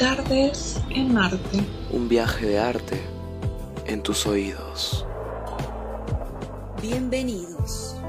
[0.00, 1.58] Tardes en Marte.
[1.90, 2.98] Un viaje de arte
[3.84, 5.06] en tus oídos.
[6.80, 8.00] Bienvenidos.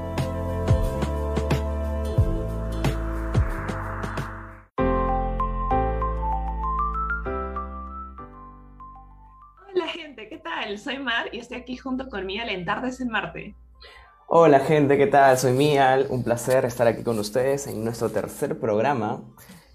[9.68, 10.78] Hola gente, ¿qué tal?
[10.78, 13.54] Soy Mar y estoy aquí junto con Mial en Tardes en Marte.
[14.28, 15.36] Hola gente, ¿qué tal?
[15.36, 19.20] Soy Mial, un placer estar aquí con ustedes en nuestro tercer programa.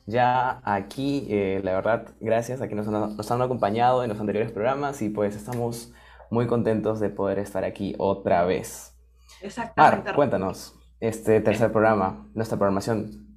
[0.07, 4.51] Ya aquí, eh, la verdad, gracias a quienes nos, nos han acompañado en los anteriores
[4.51, 5.93] programas y pues estamos
[6.31, 8.97] muy contentos de poder estar aquí otra vez.
[9.41, 10.05] Exactamente.
[10.05, 13.27] Mar, cuéntanos, este tercer programa, nuestra programación.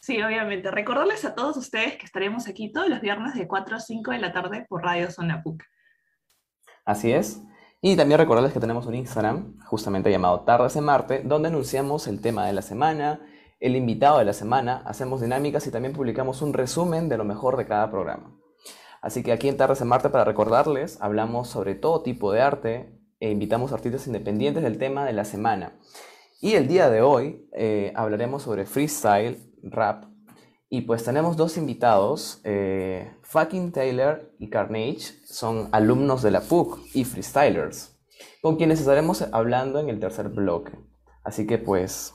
[0.00, 0.70] Sí, obviamente.
[0.72, 4.18] Recordarles a todos ustedes que estaremos aquí todos los viernes de 4 a 5 de
[4.18, 5.62] la tarde por Radio Zona PUC.
[6.84, 7.40] Así es.
[7.80, 12.20] Y también recordarles que tenemos un Instagram, justamente llamado Tardes en Marte, donde anunciamos el
[12.20, 13.20] tema de la semana,
[13.62, 17.56] el invitado de la semana, hacemos dinámicas y también publicamos un resumen de lo mejor
[17.56, 18.36] de cada programa.
[19.00, 22.98] Así que aquí en Tardes en Marte, para recordarles, hablamos sobre todo tipo de arte
[23.20, 25.78] e invitamos artistas independientes del tema de la semana.
[26.40, 30.06] Y el día de hoy eh, hablaremos sobre freestyle, rap,
[30.68, 36.80] y pues tenemos dos invitados, eh, Fucking Taylor y Carnage, son alumnos de la PUC
[36.94, 37.96] y freestylers,
[38.40, 40.72] con quienes estaremos hablando en el tercer bloque.
[41.22, 42.14] Así que pues,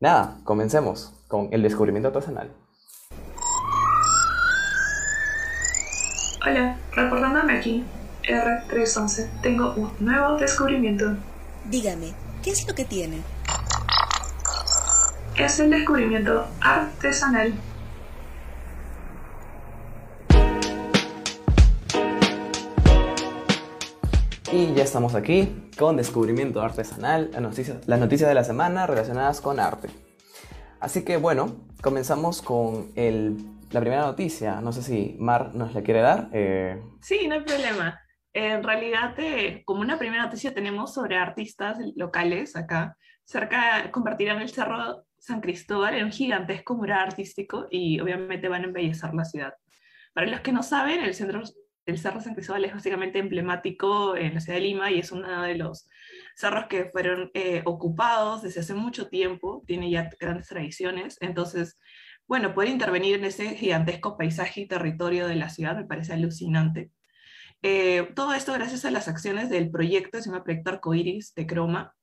[0.00, 2.50] nada, comencemos con el descubrimiento artesanal.
[6.46, 7.84] Hola, reportándome aquí,
[8.24, 9.28] R311.
[9.42, 11.16] Tengo un nuevo descubrimiento.
[11.68, 13.22] Dígame, ¿qué es lo que tiene?
[15.36, 17.52] Es el descubrimiento artesanal.
[24.58, 29.40] Y ya estamos aquí con descubrimiento artesanal, las noticias, las noticias de la semana relacionadas
[29.40, 29.88] con arte.
[30.80, 33.36] Así que bueno, comenzamos con el,
[33.70, 34.60] la primera noticia.
[34.60, 36.28] No sé si Mar nos la quiere dar.
[36.32, 38.00] Eh, Sí, no hay problema.
[38.32, 44.48] En realidad, eh, como una primera noticia tenemos sobre artistas locales acá, cerca convertirán el
[44.48, 49.54] Cerro San Cristóbal en un gigantesco mural artístico y obviamente van a embellecer la ciudad.
[50.14, 51.42] Para los que no saben, el, centro,
[51.90, 55.42] el Cerro San Cristóbal es básicamente emblemático en la ciudad de Lima y es uno
[55.42, 55.88] de los
[56.36, 61.78] cerros que fueron eh, ocupados desde hace mucho tiempo, tiene ya grandes tradiciones, entonces,
[62.26, 66.90] bueno, poder intervenir en ese gigantesco paisaje y territorio de la ciudad me parece alucinante.
[67.62, 71.94] Eh, todo esto gracias a las acciones del proyecto, se llama Proyecto Arcoiris de Croma.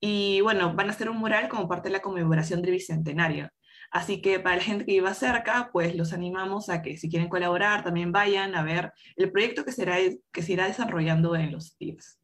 [0.00, 3.48] Y bueno, van a hacer un mural como parte de la conmemoración del Bicentenario.
[3.94, 7.28] Así que para la gente que viva cerca, pues los animamos a que si quieren
[7.28, 9.96] colaborar, también vayan a ver el proyecto que, será,
[10.32, 12.18] que se irá desarrollando en los días.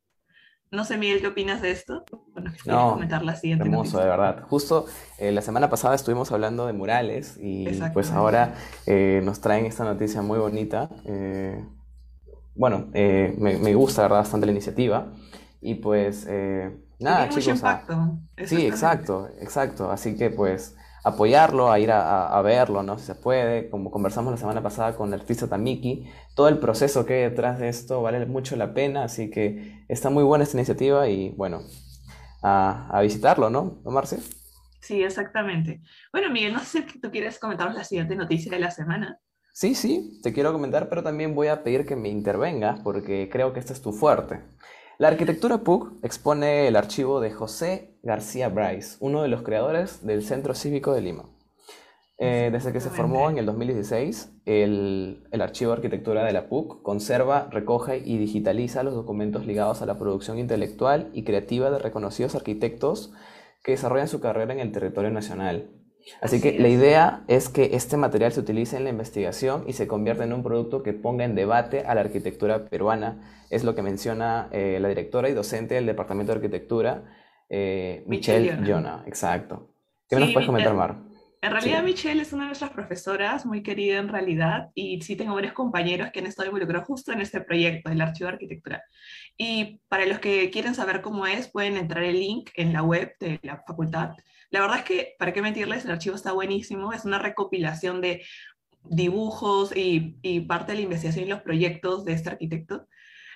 [0.73, 2.05] No sé, Miguel, ¿qué opinas de esto?
[2.33, 4.05] Bueno, No, comentar la siguiente hermoso, noticia.
[4.05, 4.43] de verdad.
[4.49, 4.87] Justo
[5.19, 8.55] eh, la semana pasada estuvimos hablando de murales y pues ahora
[8.87, 10.89] eh, nos traen esta noticia muy bonita.
[11.07, 11.65] Eh,
[12.55, 14.19] bueno, eh, me, me gusta, ¿verdad?
[14.19, 15.13] Bastante la iniciativa.
[15.61, 17.65] Y pues, eh, nada, Tiene mucho chicos.
[17.65, 18.19] a- impacto.
[18.47, 19.91] Sí, exacto, exacto.
[19.91, 22.99] Así que pues apoyarlo, a ir a, a- a verlo, ¿no?
[22.99, 27.07] Si se puede, como conversamos la semana pasada con el artista Tamiki, todo el proceso
[27.07, 30.57] que hay detrás de esto vale mucho la pena, así que está muy buena esta
[30.59, 31.63] iniciativa y bueno,
[32.43, 34.19] a, a visitarlo, ¿no, ¿No, Marce?
[34.81, 35.81] Sí, exactamente.
[36.13, 39.19] Bueno, Miguel, no sé si tú quieres comentarnos la siguiente noticia de la semana.
[39.53, 43.53] Sí, sí, te quiero comentar, pero también voy a pedir que me intervengas porque creo
[43.53, 44.41] que este es tu fuerte.
[45.01, 50.23] La arquitectura PUC expone el archivo de José García Bryce, uno de los creadores del
[50.23, 51.25] Centro Cívico de Lima.
[52.19, 56.51] Eh, desde que se formó en el 2016, el, el Archivo de Arquitectura de la
[56.51, 61.79] PUC conserva, recoge y digitaliza los documentos ligados a la producción intelectual y creativa de
[61.79, 63.11] reconocidos arquitectos
[63.65, 65.80] que desarrollan su carrera en el territorio nacional.
[66.21, 69.87] Así que la idea es que este material se utilice en la investigación y se
[69.87, 73.47] convierta en un producto que ponga en debate a la arquitectura peruana.
[73.51, 77.05] Es lo que menciona eh, la directora y docente del Departamento de Arquitectura,
[77.49, 79.05] eh, Michelle Yona.
[79.07, 79.75] Exacto.
[80.09, 81.11] ¿Qué Sí, nos puedes comentar, Mar?
[81.43, 81.85] En realidad, Sí.
[81.85, 86.11] Michelle es una de nuestras profesoras, muy querida en realidad, y sí tengo varios compañeros
[86.13, 88.83] que han estado involucrados justo en este proyecto del Archivo de Arquitectura.
[89.39, 93.15] Y para los que quieren saber cómo es, pueden entrar el link en la web
[93.19, 94.11] de la facultad.
[94.51, 98.25] La verdad es que, para qué mentirles, el archivo está buenísimo, es una recopilación de
[98.85, 102.89] dibujos y, y parte de la investigación y los proyectos de este arquitecto.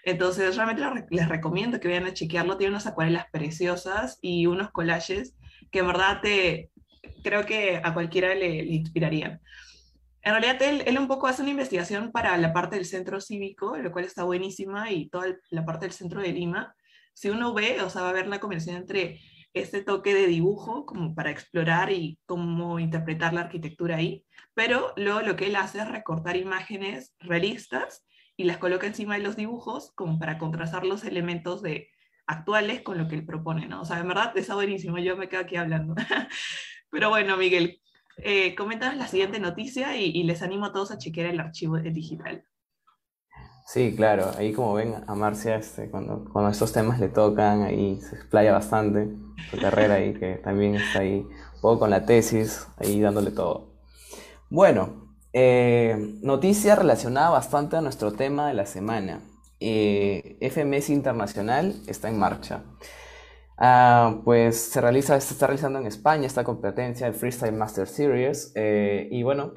[0.02, 2.56] Entonces, realmente les re- les recomiendo que vayan a chequearlo.
[2.56, 5.36] Tiene unas acuarelas preciosas y unos collages
[5.70, 6.70] que en verdad te,
[7.22, 9.40] creo que a cualquiera le, le inspirarían.
[10.22, 13.76] En realidad, él, él un poco hace una investigación para la parte del centro cívico,
[13.76, 16.74] lo cual está buenísima, y toda la parte del centro de Lima.
[17.12, 19.20] Si uno ve, o sea, va a ver la combinación entre
[19.54, 25.20] este toque de dibujo como para explorar y cómo interpretar la arquitectura ahí, pero luego
[25.20, 28.04] lo que él hace es recortar imágenes realistas
[28.36, 31.88] y las coloca encima de los dibujos como para contrastar los elementos de
[32.26, 33.82] actuales con lo que él propone, ¿no?
[33.82, 35.94] O sea, en verdad está buenísimo, yo me quedo aquí hablando.
[36.90, 37.80] pero bueno, Miguel,
[38.16, 41.78] eh, coméntanos la siguiente noticia y, y les animo a todos a chequear el archivo
[41.78, 42.44] digital.
[43.66, 47.98] Sí, claro, ahí como ven a Marcia, este, cuando, cuando estos temas le tocan, ahí
[48.00, 49.08] se explaya bastante
[49.50, 51.20] su carrera ahí, que también está ahí
[51.54, 53.72] un poco con la tesis, ahí dándole todo.
[54.50, 59.20] Bueno, eh, noticia relacionada bastante a nuestro tema de la semana.
[59.60, 62.64] Eh, FMS Internacional está en marcha.
[63.56, 68.52] Ah, pues se realiza, se está realizando en España esta competencia, el Freestyle Master Series,
[68.56, 69.54] eh, y bueno,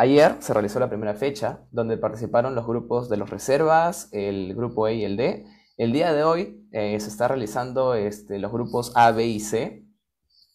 [0.00, 4.88] Ayer se realizó la primera fecha, donde participaron los grupos de los reservas, el grupo
[4.88, 5.44] E y el D.
[5.76, 9.84] El día de hoy eh, se está realizando este, los grupos A, B y C.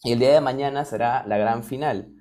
[0.02, 2.12] Y el día de mañana será la gran final.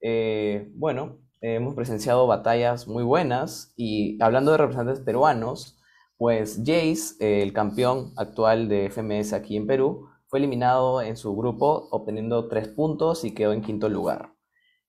[0.00, 5.78] Eh, bueno, hemos presenciado batallas muy buenas y hablando de representantes peruanos,
[6.16, 11.88] pues Jace, el campeón actual de FMS aquí en Perú, fue eliminado en su grupo
[11.90, 14.32] obteniendo tres puntos y quedó en quinto lugar.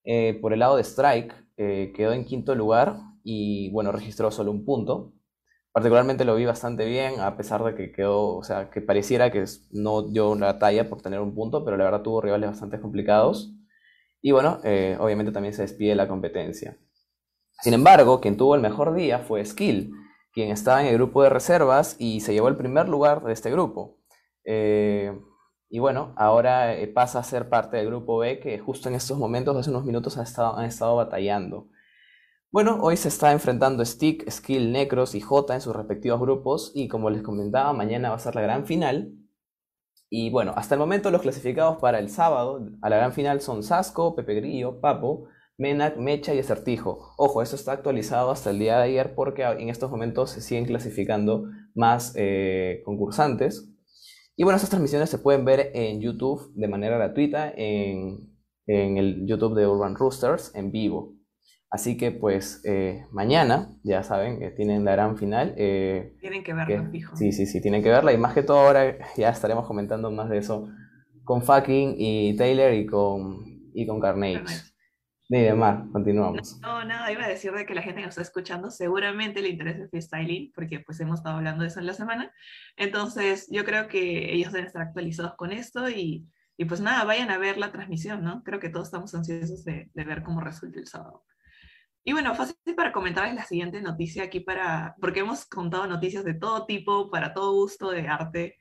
[0.06, 4.52] Eh, por el lado de Strike, eh, quedó en quinto lugar y bueno, registró solo
[4.52, 5.14] un punto.
[5.72, 9.44] Particularmente lo vi bastante bien, a pesar de que quedó, o sea, que pareciera que
[9.72, 13.56] no dio una talla por tener un punto, pero la verdad tuvo rivales bastante complicados.
[14.22, 16.78] Y bueno, eh, obviamente también se despide la competencia.
[17.62, 19.92] Sin embargo, quien tuvo el mejor día fue Skill,
[20.32, 23.52] quien estaba en el grupo de reservas y se llevó el primer lugar de este
[23.52, 23.98] grupo.
[24.46, 25.12] Eh,
[25.74, 29.18] y bueno, ahora eh, pasa a ser parte del grupo B que justo en estos
[29.18, 31.68] momentos, hace unos minutos, han estado, han estado batallando.
[32.52, 36.88] Bueno, hoy se está enfrentando Stick, Skill, Necros y J en sus respectivos grupos y
[36.88, 39.16] como les comentaba, mañana va a ser la gran final.
[40.12, 43.64] Y bueno, hasta el momento los clasificados para el sábado a la gran final son
[43.64, 45.28] Sasco, Pepe Grillo, Papo,
[45.58, 47.16] Menac, Mecha y Acertijo.
[47.18, 50.66] Ojo, esto está actualizado hasta el día de ayer porque en estos momentos se siguen
[50.66, 53.73] clasificando más eh, concursantes.
[54.36, 58.34] Y bueno, estas transmisiones se pueden ver en YouTube de manera gratuita, en,
[58.66, 61.16] en el YouTube de Urban Roosters en vivo.
[61.70, 65.56] Así que pues eh, mañana, ya saben, que tienen la gran final.
[65.58, 67.16] Eh, tienen que verla, fijo.
[67.16, 68.14] Sí, sí, sí, tienen que verla.
[68.14, 70.68] Y más que todo ahora ya estaremos comentando más de eso
[71.24, 74.44] con Fucking y Taylor y con, y con Carnage.
[75.42, 76.60] De Mar, continuamos.
[76.62, 79.50] No, nada, iba a decir de que la gente que nos está escuchando seguramente le
[79.50, 82.32] interesa el freestyling, porque pues hemos estado hablando de eso en la semana.
[82.78, 87.32] Entonces, yo creo que ellos deben estar actualizados con esto y, y pues nada, vayan
[87.32, 88.44] a ver la transmisión, ¿no?
[88.44, 91.26] Creo que todos estamos ansiosos de, de ver cómo resulta el sábado.
[92.04, 96.36] Y bueno, fácil para comentarles la siguiente noticia aquí para, porque hemos contado noticias de
[96.36, 98.60] todo tipo, para todo gusto de arte.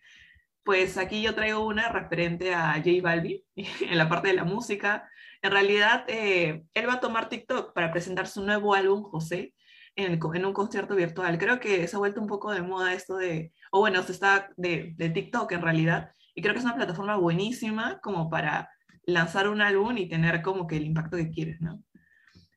[0.65, 5.09] Pues aquí yo traigo una referente a J Balvin en la parte de la música
[5.43, 9.55] en realidad, eh, él va a tomar TikTok para presentar su nuevo álbum, José,
[9.97, 11.37] en, un concierto virtual.
[11.37, 14.51] Creo que se ha vuelto un poco de moda esto de, o bueno, se está
[14.57, 18.71] de, TikTok en realidad, y creo que es una plataforma buenísima como para
[19.05, 21.83] lanzar un álbum y tener como que el impacto que quieres, ¿no?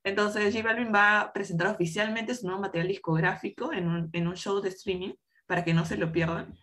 [0.04, 4.70] Entonces, J Balvin va a presentar oficialmente su nuevo material discográfico en un show de
[4.70, 5.16] streaming
[5.48, 6.54] para que no se lo pierdan.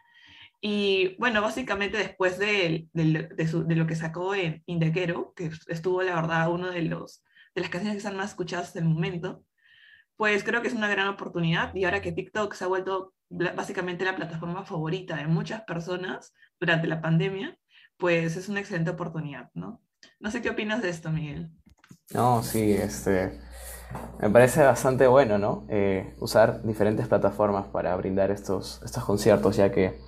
[0.65, 6.53] Y bueno, básicamente después de, de, lo que sacó en Indequero, que estuvo la verdad
[6.53, 7.25] uno de, los,
[7.57, 9.43] de las canciones que están más escuchadas hasta el momento,
[10.17, 14.05] pues creo que es una gran oportunidad y ahora que TikTok se ha vuelto básicamente
[14.05, 17.59] la plataforma favorita de muchas personas durante la pandemia,
[17.97, 19.83] pues es una excelente oportunidad, ¿no?
[20.21, 21.51] No sé qué opinas de esto, Miguel.
[22.15, 23.41] No, sí, este,
[24.21, 25.67] me parece bastante bueno, ¿no?
[25.69, 29.99] Eh, usar diferentes plataformas para brindar estos, estos conciertos, ya que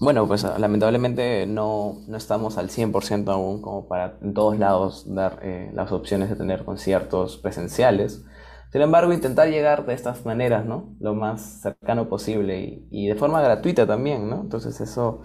[0.00, 5.40] bueno, pues lamentablemente no, no estamos al 100% aún como para en todos lados dar
[5.42, 8.24] eh, las opciones de tener conciertos presenciales.
[8.70, 10.94] Sin embargo, intentar llegar de estas maneras, ¿no?
[11.00, 14.42] Lo más cercano posible y, y de forma gratuita también, ¿no?
[14.42, 15.22] Entonces eso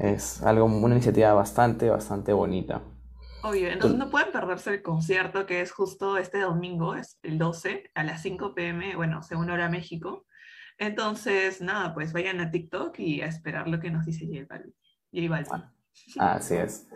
[0.00, 2.82] es algo, una iniciativa bastante, bastante bonita.
[3.44, 7.90] Obvio, entonces no pueden perderse el concierto que es justo este domingo, es el 12
[7.94, 10.26] a las 5 pm, bueno, según hora México.
[10.86, 14.74] Entonces, nada, pues vayan a TikTok y a esperar lo que nos dice J Balvin.
[16.18, 16.88] Así es.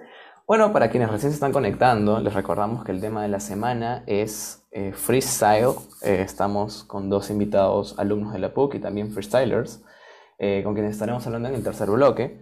[0.45, 4.02] Bueno, para quienes recién se están conectando, les recordamos que el tema de la semana
[4.07, 5.76] es eh, freestyle.
[6.02, 9.85] Eh, estamos con dos invitados alumnos de la PUC y también freestylers,
[10.38, 12.40] eh, con quienes estaremos hablando en el tercer bloque.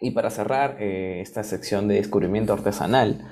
[0.00, 3.28] Y para cerrar esta sección de descubrimiento artesanal,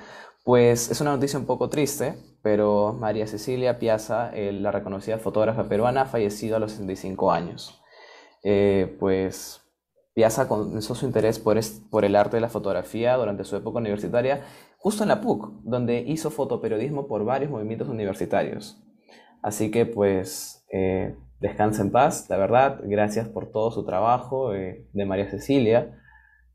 [0.46, 5.68] pues es una noticia un poco triste, pero María Cecilia Piazza, eh, la reconocida fotógrafa
[5.68, 7.82] peruana, ha fallecido a los 65 años.
[8.44, 9.60] Eh, pues
[10.14, 14.44] Piazza comenzó su interés por, el arte de la fotografía durante su época universitaria,
[14.78, 18.80] justo en la PUC, donde hizo fotoperiodismo por varios movimientos universitarios.
[19.42, 24.86] Así que pues eh, descansa en paz, la verdad, gracias por todo su trabajo eh,
[24.92, 26.00] de María Cecilia.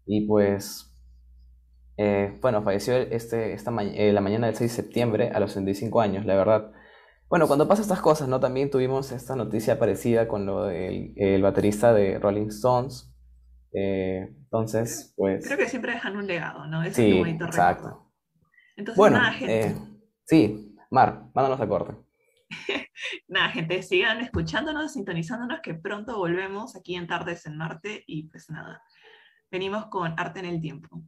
[0.05, 0.90] Y pues,
[2.03, 6.25] eh, bueno, falleció este, esta la mañana del 6 de septiembre a los 65 años,
[6.25, 6.71] la verdad.
[7.29, 8.39] Bueno, cuando pasan estas cosas, ¿no?
[8.39, 13.13] También tuvimos esta noticia parecida con lo del el baterista de Rolling Stones.
[13.71, 15.45] entonces, pues...
[15.45, 16.83] Creo que siempre dejan un legado, ¿no?
[16.83, 18.11] Es sí, exacto.
[18.75, 19.75] Entonces, bueno, nada, gente.
[20.25, 21.93] sí, Mar, mándanos a corte.
[23.27, 28.49] Nada, gente, sigan escuchándonos, sintonizándonos, que pronto volvemos aquí en Tardes en Marte y pues
[28.49, 28.83] nada,
[29.49, 31.03] venimos con Arte en el Tiempo.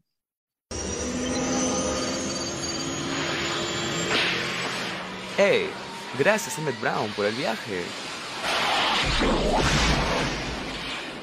[5.35, 5.67] Hey,
[6.19, 7.83] gracias Emmett Brown por el viaje.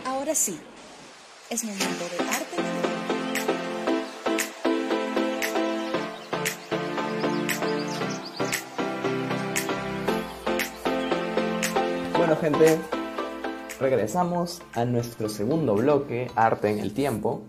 [0.05, 0.61] Ahora sí,
[1.49, 3.11] es momento de Arte en el Tiempo.
[12.19, 12.79] Bueno, gente,
[13.79, 17.43] regresamos a nuestro segundo bloque, Arte en el Tiempo.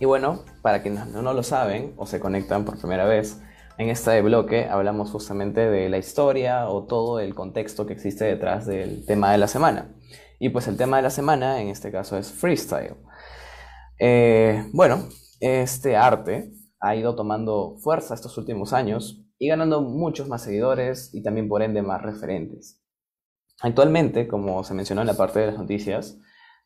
[0.00, 3.38] Y bueno, para quienes no, lo saben o se conectan por primera vez,
[3.76, 8.64] en este bloque hablamos justamente de la historia o todo el contexto que existe detrás
[8.64, 9.94] del tema de la semana.
[10.38, 12.96] Y pues el tema de la semana en este caso es freestyle.
[13.98, 15.06] Eh, bueno,
[15.38, 21.22] este arte ha ido tomando fuerza estos últimos años y ganando muchos más seguidores y
[21.22, 22.80] también por ende más referentes.
[23.60, 26.18] Actualmente, como se mencionó en la parte de las noticias,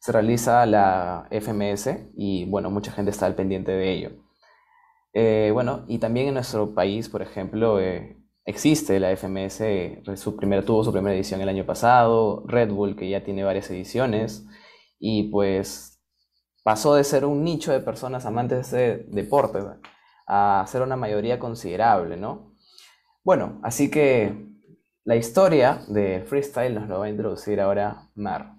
[0.05, 4.11] se realiza la FMS y bueno, mucha gente está al pendiente de ello.
[5.15, 9.63] Eh, bueno, y también en nuestro país, por ejemplo, eh, existe la FMS,
[10.17, 13.71] su primera, tuvo su primera edición el año pasado, Red Bull que ya tiene varias
[13.71, 14.47] ediciones
[14.99, 16.03] y pues
[16.63, 19.61] pasó de ser un nicho de personas amantes de deporte
[20.27, 22.55] a ser una mayoría considerable, ¿no?
[23.23, 24.51] Bueno, así que
[25.05, 28.54] la historia de freestyle nos lo va a introducir ahora Mar.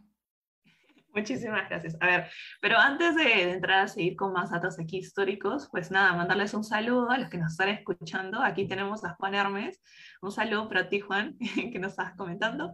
[1.15, 1.95] Muchísimas gracias.
[2.01, 2.29] A ver,
[2.59, 6.65] pero antes de, entrar a seguir con más datos aquí históricos, pues nada, mandarles un
[6.65, 8.41] saludo a los que nos están escuchando.
[8.41, 9.81] Aquí tenemos a Juan Hermes.
[10.21, 11.37] Un saludo para ti, Juan,
[11.71, 12.73] que nos estás comentando.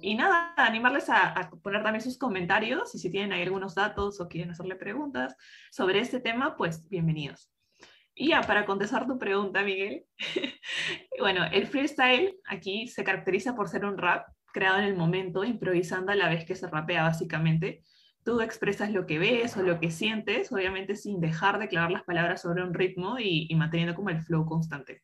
[0.00, 4.18] Y nada, animarles a, a, poner también sus comentarios y si tienen ahí algunos datos
[4.22, 5.36] o quieren hacerle preguntas
[5.70, 7.52] sobre este tema, pues bienvenidos.
[8.14, 10.06] Y ya, para contestar tu pregunta, Miguel,
[11.18, 16.12] bueno, el freestyle aquí se caracteriza por ser un rap creado en el momento, improvisando
[16.12, 17.82] a la vez que se rapea, básicamente.
[18.24, 22.04] Tú expresas lo que ves o lo que sientes, obviamente sin dejar de clavar las
[22.04, 25.02] palabras sobre un ritmo y, manteniendo como el flow constante.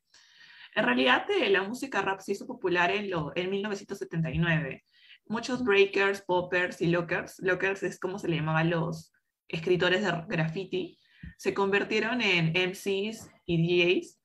[0.74, 4.84] En realidad, eh, la música rap se hizo popular en, lo, en 1979.
[5.26, 9.12] Muchos breakers, poppers y lockers, lockers es como se le llamaba a los
[9.48, 10.98] escritores de graffiti,
[11.36, 13.56] se convirtieron en MCs y
[14.02, 14.20] DJs,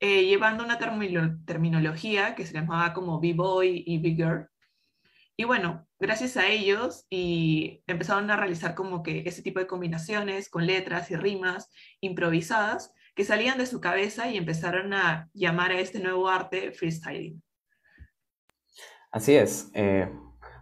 [0.00, 4.48] eh, llevando una terminología que se llamaba como B-Boy y B-Girl.
[5.40, 10.50] Y bueno, gracias a ellos y empezaron a realizar como que ese tipo de combinaciones
[10.50, 15.78] con letras y rimas improvisadas que salían de su cabeza y empezaron a llamar a
[15.78, 17.40] este nuevo arte freestyling.
[19.12, 19.70] Así es.
[19.74, 20.10] Eh,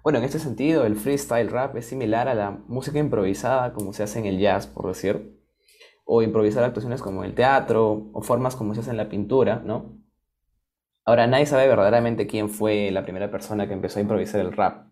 [0.04, 4.02] bueno, en este sentido, el freestyle rap es similar a la música improvisada como se
[4.02, 5.37] hace en el jazz, por decir
[6.09, 9.99] o improvisar actuaciones como el teatro, o formas como se hace en la pintura, ¿no?
[11.08, 14.88] Ahora, nadie sabe verdaderamente quién fue la primera persona que empezó a improvisar el rap,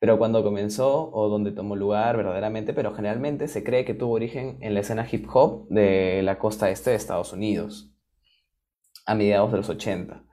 [0.00, 4.58] pero cuando comenzó o donde tomó lugar verdaderamente, pero generalmente se cree que tuvo origen
[4.62, 7.94] en la escena hip hop de la costa este de Estados Unidos,
[9.06, 10.24] a mediados de los 80.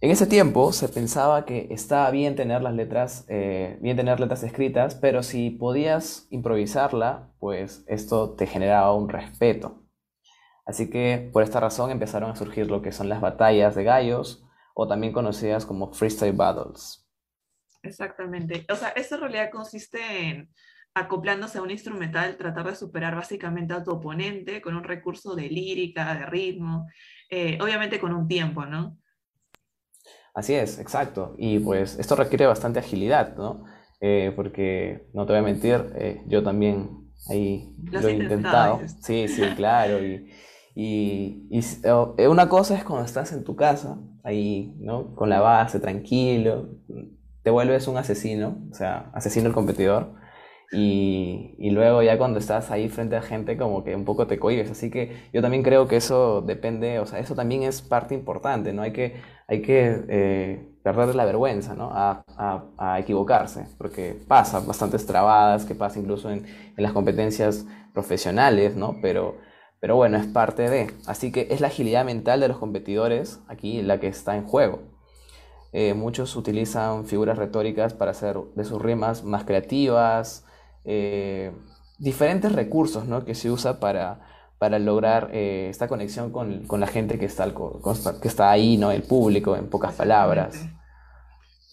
[0.00, 4.42] En ese tiempo se pensaba que estaba bien tener las letras, eh, bien tener letras
[4.42, 9.83] escritas, pero si podías improvisarla, pues esto te generaba un respeto.
[10.66, 14.44] Así que por esta razón empezaron a surgir lo que son las batallas de gallos,
[14.74, 17.06] o también conocidas como freestyle battles.
[17.82, 18.66] Exactamente.
[18.70, 20.50] O sea, esta realidad consiste en
[20.94, 25.48] acoplándose a un instrumental, tratar de superar básicamente a tu oponente con un recurso de
[25.48, 26.86] lírica, de ritmo,
[27.30, 28.96] eh, obviamente con un tiempo, ¿no?
[30.34, 31.34] Así es, exacto.
[31.38, 33.64] Y pues esto requiere bastante agilidad, ¿no?
[34.00, 38.80] Eh, porque no te voy a mentir, eh, yo también ahí lo, he intentado.
[39.02, 40.04] Sí, sí, claro.
[40.04, 40.32] Y,
[40.74, 41.48] y,
[42.18, 45.14] eh, una cosa es cuando estás en tu casa, ahí, ¿no?
[45.14, 46.68] Con la base, tranquilo,
[47.42, 50.14] te vuelves un asesino, o sea, asesino el competidor.
[50.72, 54.38] Y, y, luego ya cuando estás ahí frente a gente como que un poco te
[54.40, 54.70] cohibes.
[54.70, 58.72] Así que yo también creo que eso depende, o sea, eso también es parte importante,
[58.72, 58.82] ¿no?
[58.82, 59.14] Hay que,
[59.46, 61.90] hay que eh, perder la vergüenza, ¿no?
[61.92, 67.66] A, a- a equivocarse, porque pasa bastantes trabadas, que pasa incluso en, en las competencias
[67.92, 68.96] profesionales, ¿no?
[69.00, 69.36] Pero,
[69.84, 70.94] pero bueno, es parte de.
[71.04, 74.80] Así que es la agilidad mental de los competidores aquí la que está en juego.
[75.74, 80.46] Eh, muchos utilizan figuras retóricas para hacer de sus rimas más creativas,
[80.86, 81.52] eh,
[81.98, 83.26] diferentes recursos, ¿no?
[83.26, 84.20] que se usa para,
[84.56, 87.52] para lograr eh, esta conexión con, con la gente que está, al
[88.22, 88.90] que está ahí, ¿no?
[88.90, 90.64] el público, en pocas palabras.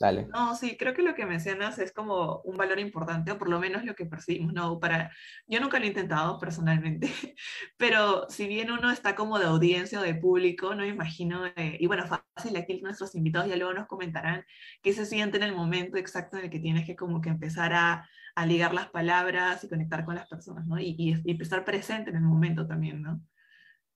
[0.01, 0.27] Dale.
[0.33, 3.59] No, sí, creo que lo que mencionas es como un valor importante, o por lo
[3.59, 4.79] menos lo que percibimos, ¿no?
[4.79, 5.11] Para,
[5.45, 7.07] yo nunca lo he intentado personalmente,
[7.77, 11.77] pero si bien uno está como de audiencia o de público, no me imagino, eh,
[11.79, 14.43] y bueno, fácil, aquí nuestros invitados ya luego nos comentarán
[14.81, 17.71] qué se siente en el momento exacto en el que tienes que como que empezar
[17.73, 20.79] a, a ligar las palabras y conectar con las personas, ¿no?
[20.79, 23.21] Y, y, y estar presente en el momento también, ¿no?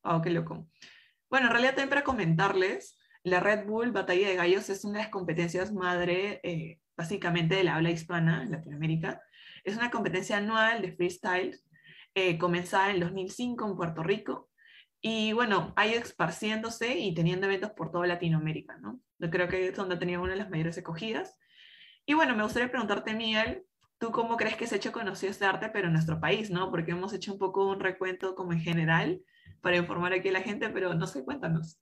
[0.03, 0.69] Oh, qué loco.
[1.31, 2.94] Bueno, en realidad también para comentarles,
[3.25, 7.63] la Red Bull Batalla de Gallos es una de las competencias madre, eh, básicamente, de
[7.63, 9.19] la habla hispana en Latinoamérica.
[9.63, 11.59] Es una competencia anual de freestyle,
[12.13, 14.51] eh, comenzada en 2005 en Puerto Rico.
[15.01, 19.01] Y bueno, ha ido esparciéndose y teniendo eventos por toda Latinoamérica, ¿no?
[19.17, 21.35] Yo creo que es donde ha tenido una de las mayores acogidas.
[22.05, 23.65] Y bueno, me gustaría preguntarte, Miguel,
[23.97, 26.69] ¿tú cómo crees que se ha hecho conocido este arte, pero en nuestro país, ¿no?
[26.69, 29.19] Porque hemos hecho un poco un recuento como en general
[29.61, 31.79] para informar aquí a la gente, pero no sé, cuéntanos.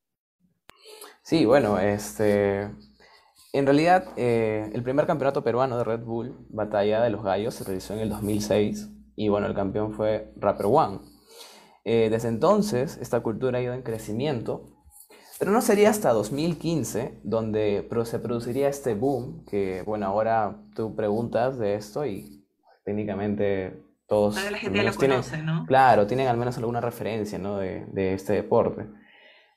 [1.21, 2.69] Sí, bueno, este,
[3.53, 7.63] en realidad eh, el primer campeonato peruano de Red Bull, Batalla de los Gallos, se
[7.63, 10.99] realizó en el 2006 y bueno, el campeón fue Rapper One.
[11.85, 14.69] Eh, desde entonces esta cultura ha ido en crecimiento,
[15.37, 21.59] pero no sería hasta 2015 donde se produciría este boom, que bueno, ahora tú preguntas
[21.59, 22.43] de esto y
[22.85, 25.65] técnicamente todos la gente ya lo tienen, conoce, ¿no?
[25.67, 27.57] claro, tienen al menos alguna referencia, ¿no?
[27.57, 28.87] de, de este deporte.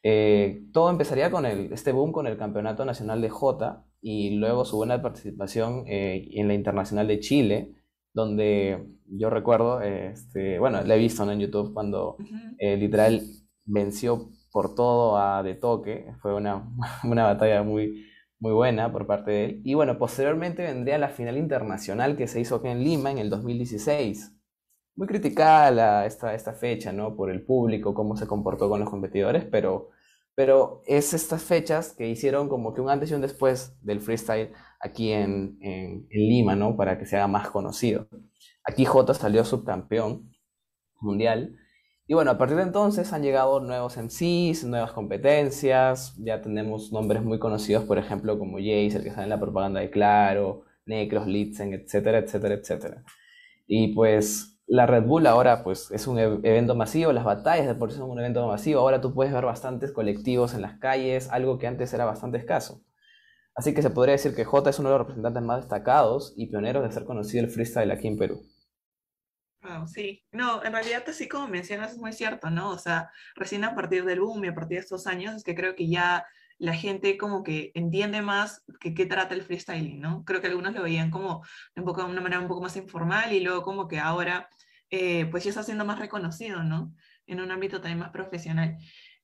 [0.09, 4.65] Eh, todo empezaría con el, este boom con el Campeonato Nacional de Jota y luego
[4.65, 7.75] su buena participación eh, en la Internacional de Chile,
[8.13, 11.33] donde yo recuerdo, eh, este, bueno, la he visto, ¿no?
[11.33, 12.17] en YouTube cuando
[12.59, 13.23] eh, literal
[13.65, 16.69] venció por todo a De Toque, fue una,
[17.05, 18.07] una batalla muy,
[18.39, 19.61] muy buena por parte de él.
[19.65, 23.29] Y bueno, posteriormente vendría la final internacional que se hizo aquí en Lima en el
[23.31, 24.33] 2016.
[24.95, 27.17] Muy criticada la- esta, esta fecha, ¿no?
[27.17, 29.91] Por el público, cómo se comportó con los competidores, pero,
[30.37, 34.53] pero es estas fechas que hicieron como que un antes y un después del freestyle
[34.81, 36.77] aquí en, en, en Lima, ¿no?
[36.77, 38.07] Para que se haga más conocido.
[38.63, 40.31] Aquí Jota salió subcampeón
[41.01, 41.57] mundial.
[42.07, 47.23] Y bueno, a partir de entonces han llegado nuevos MCs, nuevas competencias, ya tenemos nombres
[47.25, 51.27] muy conocidos, por ejemplo, como Jace, el que sale en la propaganda de Claro, Necros,
[51.27, 53.05] Litzen, etcétera, etcétera, etcétera.
[53.67, 57.93] Y pues la Red Bull ahora pues es un evento masivo, las batallas de por
[57.93, 61.59] sí son un evento masivo, ahora tú puedes ver bastantes colectivos en las calles, algo
[61.59, 62.83] que antes era bastante escaso.
[63.55, 66.49] Así que se podría decir que J es uno de los representantes más destacados y
[66.49, 68.43] pioneros de ser conocido el freestyle aquí en Perú.
[69.63, 72.71] Wow, sí, no, en realidad así como mencionas es muy cierto, ¿no?
[72.71, 75.55] O sea, recién a partir del boom y a partir de estos años es que
[75.55, 76.25] creo que ya
[76.59, 80.25] la gente como que entiende más que qué trata el freestyling, ¿no?
[80.25, 81.43] Creo que algunos lo veían como
[81.75, 84.49] un poco, de una manera un poco más informal y luego como que ahora
[84.91, 86.95] eh, pues ya está siendo más reconocido, ¿no?
[87.27, 88.79] En un ámbito también más profesional.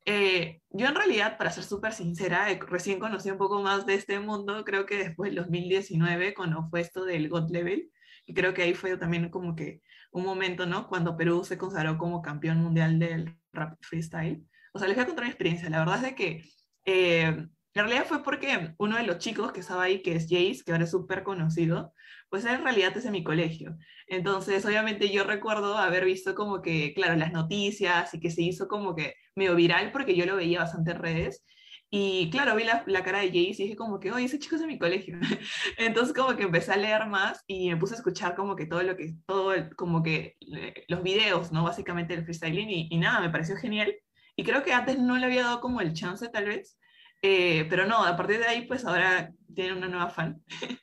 [0.05, 3.95] Eh, yo en realidad, para ser súper sincera, eh, recién conocí un poco más de
[3.95, 7.91] este mundo, creo que después del 2019, cuando fue esto del God Level,
[8.27, 10.89] y creo que ahí fue también como que un momento, ¿no?
[10.89, 14.45] Cuando Perú se consagró como campeón mundial del rap freestyle.
[14.73, 15.71] O sea, les voy a contar mi experiencia.
[15.71, 16.43] La verdad es que
[16.85, 20.63] eh, en realidad fue porque uno de los chicos que estaba ahí, que es Jace,
[20.65, 21.95] que ahora es súper conocido,
[22.29, 23.77] pues en realidad es de mi colegio.
[24.07, 28.69] Entonces, obviamente yo recuerdo haber visto como que, claro, las noticias y que se hizo
[28.69, 31.43] como que medio viral porque yo lo veía bastante en redes.
[31.91, 34.63] Y claro, vi la, cara de Jace y dije como que, oye, ese chico es
[34.63, 35.19] de mi colegio.
[35.79, 38.83] Entonces como que empecé a leer más y me puse a escuchar como que todo
[38.83, 41.65] lo que, todo como que eh, los videos, ¿no?
[41.65, 43.95] Básicamente del freestyling y nada, me pareció genial.
[44.43, 46.77] Y creo que antes no le había dado como el chance tal vez,
[47.23, 50.43] eh, pero no, a partir de ahí pues ahora tiene una nueva fan.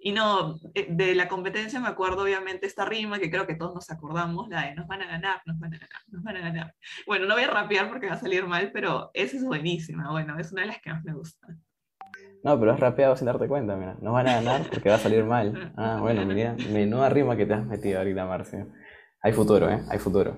[0.00, 3.74] Y no, eh, de la competencia me acuerdo obviamente esta rima que creo que todos
[3.74, 6.40] nos acordamos, la de nos van a ganar, nos van a ganar, nos van a
[6.40, 6.74] ganar.
[7.04, 10.38] Bueno, no voy a rapear porque va a salir mal, pero esa es buenísima, bueno,
[10.38, 11.48] es una de las que más me gusta.
[12.44, 13.96] No, pero has rapeado sin darte cuenta, mira.
[14.00, 15.72] No van a ganar porque va a salir mal.
[15.76, 18.68] Ah, bueno, mira, menuda rima que te has metido ahorita, Marcio.
[19.20, 19.80] Hay futuro, ¿eh?
[19.88, 20.36] Hay futuro.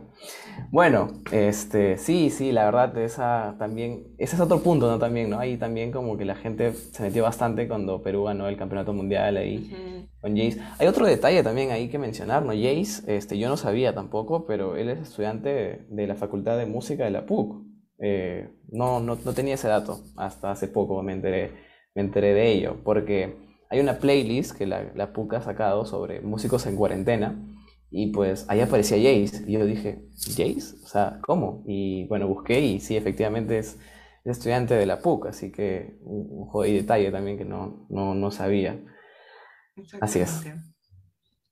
[0.71, 4.99] Bueno, este, sí, sí, la verdad, esa también, ese es otro punto, ¿no?
[4.99, 5.39] También, ¿no?
[5.39, 9.37] Ahí también como que la gente se metió bastante cuando Perú ganó el campeonato mundial
[9.37, 10.61] ahí con Jace.
[10.79, 12.53] Hay otro detalle también ahí que mencionar, ¿no?
[12.53, 17.05] Jace, este, yo no sabía tampoco, pero él es estudiante de la Facultad de Música
[17.05, 17.63] de la PUC.
[17.99, 22.53] Eh, no, no, no tenía ese dato, hasta hace poco me enteré me enteré de
[22.53, 23.37] ello, porque
[23.69, 27.37] hay una playlist que la, la PUC ha sacado sobre músicos en cuarentena,
[27.91, 30.77] y pues ahí aparecía Jace, y yo dije, ¿Jace?
[30.85, 31.65] O sea, ¿cómo?
[31.67, 33.79] Y bueno, busqué y sí, efectivamente es,
[34.25, 38.15] es estudiante de la PUC, así que un, un joder detalle también que no, no,
[38.15, 38.81] no sabía.
[40.01, 40.43] Así es.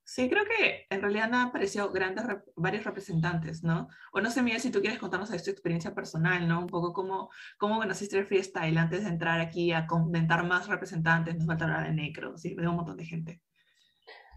[0.05, 3.89] Sí, creo que en realidad han aparecido grandes, rep- varios representantes, ¿no?
[4.13, 6.61] O no sé, Miguel, si tú quieres contarnos de tu experiencia personal, ¿no?
[6.61, 11.37] Un poco cómo, cómo conociste el freestyle antes de entrar aquí a comentar más representantes,
[11.37, 13.43] nos falta hablar de Necro, sí, de un montón de gente.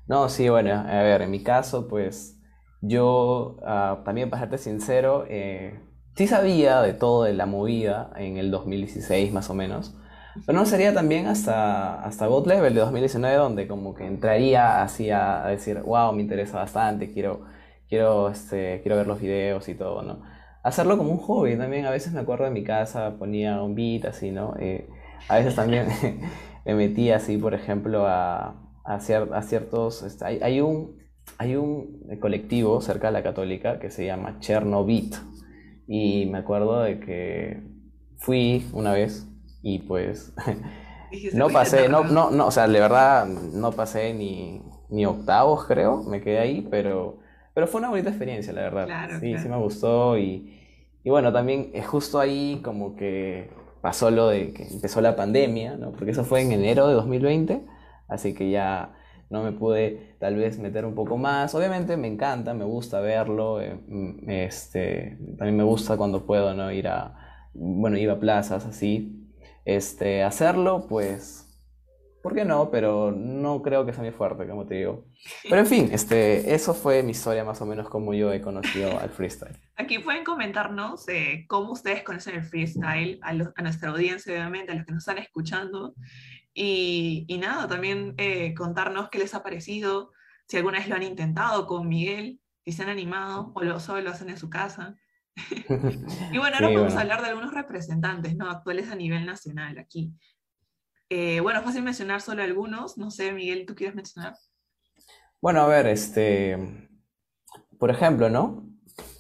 [0.07, 2.37] No, sí, bueno, a ver, en mi caso, pues
[2.81, 5.79] yo ah, también, para serte sincero, eh,
[6.15, 9.95] sí sabía de todo de la movida en el 2016 más o menos,
[10.45, 15.11] pero no sería también hasta, hasta God Level de 2019 donde como que entraría así
[15.11, 17.45] a, decir, wow, me interesa bastante, quiero,
[17.87, 20.21] quiero, este, quiero ver los videos y todo, ¿no?
[20.63, 24.05] Hacerlo como un hobby también, a veces me acuerdo de mi casa, ponía un beat
[24.05, 24.55] así, ¿no?
[24.59, 24.87] Eh,
[25.27, 25.87] a veces también
[26.65, 30.03] me metía así, por ejemplo, a, a, cier- a ciertos...
[30.03, 30.97] este, hay, hay un,
[31.37, 35.15] hay un colectivo cerca de la Católica que se llama Chernobit
[35.87, 37.63] y me acuerdo de que
[38.17, 39.27] fui una vez
[39.63, 40.33] y pues
[41.31, 42.09] no "Voy a pasé, no, intentarlo".
[42.09, 46.67] no, no, o sea, de verdad no pasé ni, ni octavos, creo, me quedé ahí,
[46.69, 47.19] pero,
[47.53, 48.89] pero fue una bonita experiencia, la verdad.
[48.89, 49.49] Claro, Sí, sí claro.
[49.49, 50.59] me gustó y,
[51.03, 53.49] y bueno, también es justo ahí como que
[53.81, 55.91] pasó lo de que empezó la pandemia, ¿no?
[55.91, 57.65] Porque eso fue en enero de 2020,
[58.11, 58.93] así que ya
[59.29, 61.55] no me pude tal vez meter un poco más.
[61.55, 66.71] Obviamente me encanta, me gusta verlo, eh, mm, este, también me gusta cuando puedo, ¿no?
[66.71, 69.17] Ir a, bueno, iba a plazas así.
[69.63, 71.47] Este, hacerlo, pues,
[72.21, 72.69] ¿por qué no?
[72.71, 75.05] Pero no creo que sea mi fuerte, como te digo.
[75.43, 78.99] Pero en fin, este, eso fue mi historia más o menos como yo he conocido
[78.99, 79.55] al freestyle.
[79.77, 84.71] Aquí pueden comentarnos eh, cómo ustedes conocen el freestyle, a, los- a nuestra audiencia, obviamente,
[84.71, 85.95] a los que nos están escuchando.
[86.53, 90.11] Y, y nada, también eh, contarnos qué les ha parecido,
[90.47, 94.01] si alguna vez lo han intentado con Miguel, si se han animado o lo, solo
[94.01, 94.95] lo hacen en su casa.
[96.33, 96.97] Y bueno, ahora Sí, vamos bueno.
[96.97, 98.49] a hablar de algunos representantes ¿no?
[98.49, 100.13] actuales a nivel nacional aquí.
[101.09, 102.97] Eh, bueno, fácil mencionar solo algunos.
[102.97, 104.35] No sé, Miguel, ¿tú quieres mencionar?
[105.41, 106.89] Bueno, a ver, este,
[107.79, 108.67] por ejemplo, ¿no?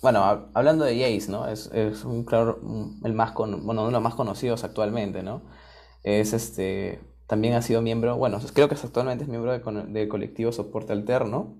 [0.01, 1.47] Bueno, ha- hablando de Jace, ¿no?
[1.47, 2.59] Es, es un, claro,
[3.03, 5.43] el más con, bueno, uno de los más conocidos actualmente, ¿no?
[6.03, 10.51] Es este, también ha sido miembro, bueno, creo que actualmente es miembro de del colectivo
[10.51, 11.57] Soporte Alterno.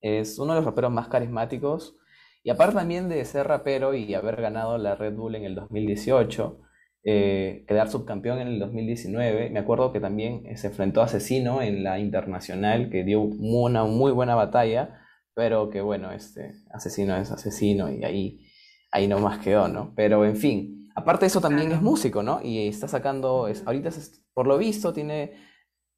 [0.00, 1.98] Es uno de los raperos más carismáticos.
[2.42, 6.62] Y aparte también de ser rapero y haber ganado la Red Bull en el 2018,
[7.04, 11.60] eh, quedar subcampeón en el 2019, me acuerdo que también eh, se enfrentó a Asesino
[11.60, 15.02] en la Internacional, que dio una muy buena batalla,
[15.34, 18.46] pero que bueno, este Asesino es Asesino y ahí,
[18.92, 19.92] ahí nomás quedó, ¿no?
[19.94, 22.40] Pero en fin, aparte de eso también es músico, ¿no?
[22.42, 25.32] Y está sacando, es, ahorita es- por lo visto tiene,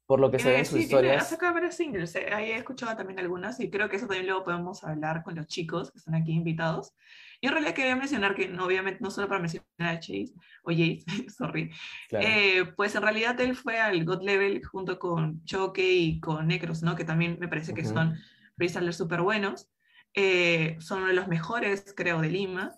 [0.05, 2.15] por lo que se ve Eh, en sus sí, tiene- ha historias, sacado varios singles.
[2.15, 5.35] eh, Ahí he escuchado también algunas y creo que eso también luego podemos hablar con
[5.35, 6.93] los chicos que están aquí invitados.
[7.41, 10.71] Y en realidad quería mencionar que, no, obviamente, no solo para mencionar a Chase, o
[10.71, 11.03] Jace,
[11.37, 11.71] sorry,
[12.09, 12.25] claro.
[12.27, 16.83] eh, pues en realidad él fue al God Level junto con Choque y con Necros,
[16.83, 16.95] ¿no?
[16.95, 17.93] Que también me parece que Ujú.
[17.93, 18.15] son
[18.55, 19.69] freestylers súper buenos.
[20.13, 22.71] Eh, son uno de los mejores, creo, de Lima.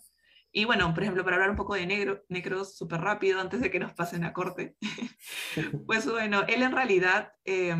[0.57, 3.69] Y bueno, por ejemplo, para hablar un poco de negro, Necros súper rápido antes de
[3.69, 4.77] que nos pasen a corte.
[5.85, 7.75] Pues bueno, él en realidad eh,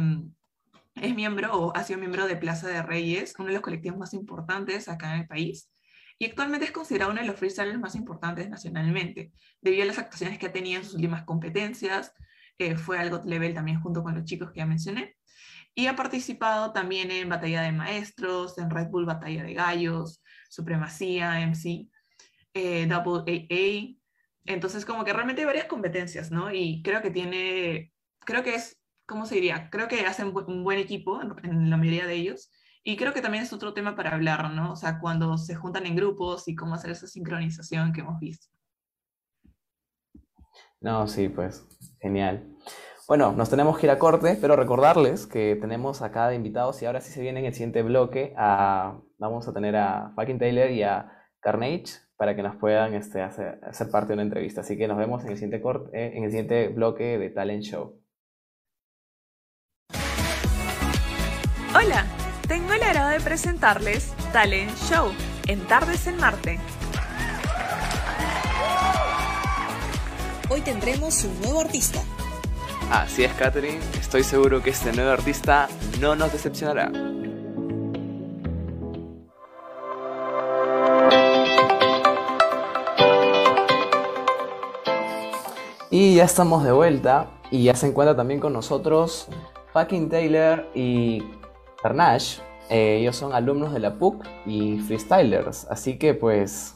[0.95, 4.13] es miembro o ha sido miembro de Plaza de Reyes, uno de los colectivos más
[4.13, 5.71] importantes acá en el país.
[6.19, 10.37] Y actualmente es considerado uno de los freestylers más importantes nacionalmente, debido a las actuaciones
[10.37, 12.11] que ha tenido en sus últimas competencias.
[12.57, 15.15] eh, fue al God Level también junto con los chicos que ya mencioné.
[15.73, 21.39] Y ha participado también en Batalla de Maestros, en Red Bull Batalla de Gallos, Supremacía,
[21.39, 21.89] MC,
[22.55, 23.97] eh, AA.
[24.45, 26.51] Entonces, como que realmente hay varias competencias, ¿no?
[26.51, 29.69] Y creo que tiene, creo que es, ¿cómo se diría?
[29.69, 32.51] Creo que hacen un buen equipo en la mayoría de ellos.
[32.83, 34.73] Y creo que también es otro tema para hablar, ¿no?
[34.73, 38.47] O sea, cuando se juntan en grupos y cómo hacer esa sincronización que hemos visto.
[40.79, 41.65] No, sí, pues,
[41.99, 42.47] genial.
[43.07, 46.85] Bueno, nos tenemos que ir a corte, pero recordarles que tenemos acá de invitados y
[46.85, 50.69] ahora sí se viene en el siguiente bloque a, vamos a tener a Fucking Taylor
[50.69, 51.11] y a
[51.45, 54.61] Carnage para que nos puedan este, hacer, hacer parte de una entrevista.
[54.61, 57.61] Así que nos vemos en el siguiente corte, eh, en el siguiente bloque de Talent
[57.61, 58.01] Show.
[61.75, 62.05] Hola,
[62.47, 65.11] tengo el agrado de presentarles Talent Show
[65.47, 66.57] en Tardes en Marte.
[70.49, 71.99] Hoy tendremos un nuevo artista.
[72.91, 73.79] Así es, Catherine.
[73.99, 75.67] Estoy seguro que este nuevo artista
[75.99, 76.91] no nos decepcionará.
[85.97, 87.31] Y ya estamos de vuelta.
[87.51, 89.29] Y ya se encuentra también con nosotros
[89.71, 91.23] Fucking Taylor y
[91.81, 92.41] Carnage.
[92.69, 96.75] Eh, ellos son alumnos de la PUC y freestylers, así que pues...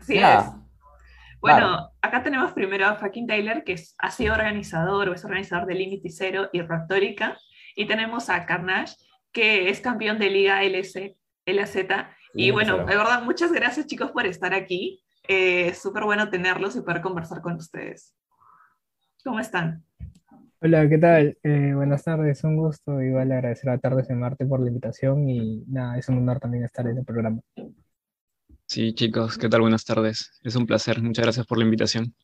[0.00, 0.46] Sí es.
[1.40, 5.68] Bueno, acá tenemos primero a Fucking Taylor, que es, ha sido organizador o es organizador
[5.68, 7.38] de Límite Cero y Raptórica.
[7.76, 8.96] Y tenemos a Carnage,
[9.30, 11.76] que es campeón de Liga LC, LAZ.
[12.34, 15.04] Y bueno, de verdad, muchas gracias chicos por estar aquí.
[15.28, 18.16] Eh, Súper bueno tenerlos y poder conversar con ustedes.
[19.24, 19.84] ¿Cómo están?
[20.62, 21.38] Hola, ¿qué tal?
[21.42, 23.00] Eh, buenas tardes, un gusto.
[23.02, 26.64] Igual agradecer a Tardes de Marte por la invitación y nada, es un honor también
[26.64, 27.40] estar en el programa.
[28.66, 29.62] Sí, chicos, ¿qué tal?
[29.62, 30.38] Buenas tardes.
[30.42, 31.02] Es un placer.
[31.02, 32.14] Muchas gracias por la invitación.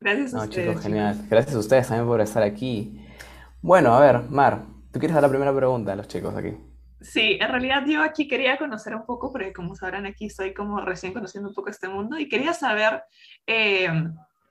[0.00, 0.68] Gracias a No, ustedes.
[0.68, 1.16] chicos, genial.
[1.30, 3.00] Gracias a ustedes también por estar aquí.
[3.62, 6.52] Bueno, a ver, Mar, ¿tú quieres dar la primera pregunta a los chicos aquí?
[7.00, 10.80] Sí, en realidad yo aquí quería conocer un poco, porque como sabrán aquí estoy como
[10.80, 13.02] recién conociendo un poco este mundo y quería saber
[13.46, 13.88] eh,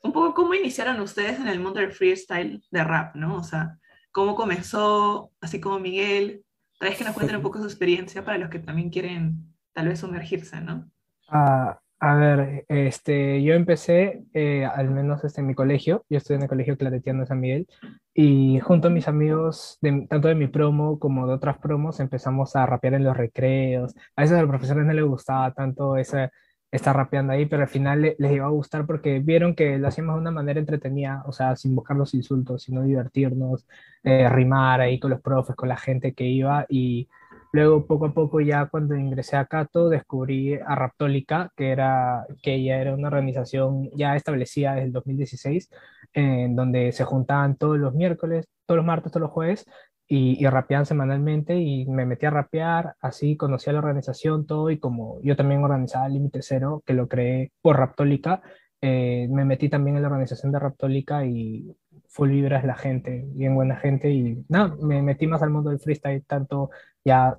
[0.06, 3.36] un poco cómo iniciaron ustedes en el mundo del freestyle de rap, ¿no?
[3.38, 3.78] O sea,
[4.12, 6.44] cómo comenzó, así como Miguel,
[6.80, 9.88] tal vez que nos cuenten un poco su experiencia para los que también quieren tal
[9.88, 10.89] vez sumergirse, ¿no?
[11.28, 16.36] Ah, a ver, este, yo empecé, eh, al menos este, en mi colegio, yo estoy
[16.36, 17.68] en el colegio Claretiano de San Miguel,
[18.13, 22.56] y junto a mis amigos, de- tanto de mi promo como de otras promos, empezamos
[22.56, 23.94] a rapear en los recreos.
[24.15, 26.32] A veces a los profesores no les gustaba tanto esa,
[26.75, 29.88] estar rapeando ahí, pero al final le- les iba a gustar porque vieron que lo
[29.88, 33.67] hacíamos de una manera entretenida, o sea, sin buscar los insultos, sino divertirnos,
[34.03, 37.07] eh, rimar ahí con los profes, con la gente que iba, y
[37.51, 42.61] Luego, poco a poco, ya cuando ingresé a Cato, descubrí a Raptólica, que, era, que
[42.61, 45.69] ya era una organización ya establecida desde el 2016,
[46.13, 49.65] en donde se juntaban todos los miércoles, todos los martes, todos los jueves,
[50.08, 54.70] y, y rapeaban semanalmente, y me metí a rapear, así conocí a la organización, todo,
[54.70, 58.41] y como yo también organizaba Límite Cero, que lo creé por Raptólica,
[58.82, 61.76] eh, me metí también en la organización de Raptólica y
[62.08, 65.80] full vibras la gente, bien buena gente, y nada, me metí más al mundo del
[65.80, 66.70] freestyle, tanto
[67.04, 67.38] ya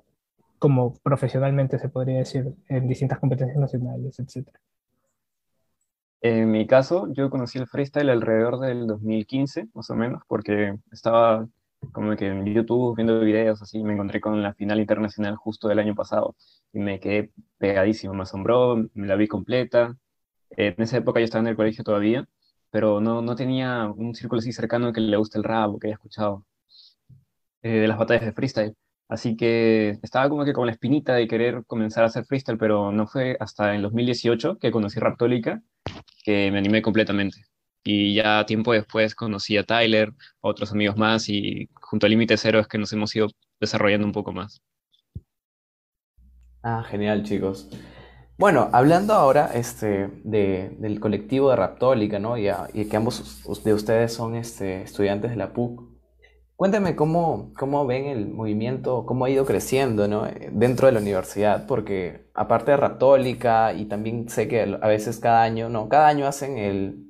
[0.59, 4.49] como profesionalmente se podría decir, en distintas competencias nacionales, etc.
[6.21, 11.47] En mi caso, yo conocí el freestyle alrededor del 2015, más o menos, porque estaba
[11.91, 15.79] como que en YouTube viendo videos así, me encontré con la final internacional justo del
[15.79, 16.35] año pasado
[16.73, 19.97] y me quedé pegadísimo, me asombró, me la vi completa.
[20.51, 22.27] En esa época yo estaba en el colegio todavía,
[22.71, 25.87] pero no, no tenía un círculo así cercano que le guste el rap o que
[25.87, 26.45] haya escuchado
[27.63, 28.75] eh, de las batallas de freestyle.
[29.09, 32.91] Así que estaba como que con la espinita de querer comenzar a hacer freestyle, pero
[32.91, 35.61] no fue hasta en 2018 que conocí Raptólica
[36.23, 37.45] que me animé completamente.
[37.89, 40.13] Y ya tiempo después conocí a Tyler, a
[40.49, 43.27] otros amigos más, y junto al Límite Cero es que nos hemos ido
[43.61, 44.61] desarrollando un poco más.
[46.63, 47.69] Ah, genial, chicos.
[48.37, 52.37] Bueno, hablando ahora este, de- del colectivo de Raptólica, ¿no?
[52.37, 55.83] Y, a- que ambos de ustedes son este, estudiantes de la PUC.
[56.55, 60.27] Cuéntame cómo, cómo ven el movimiento, cómo ha ido creciendo, ¿no?
[60.27, 65.19] eh, dentro de la universidad, porque aparte de Raptólica y también sé que a veces
[65.19, 67.06] cada año, no, cada año hacen el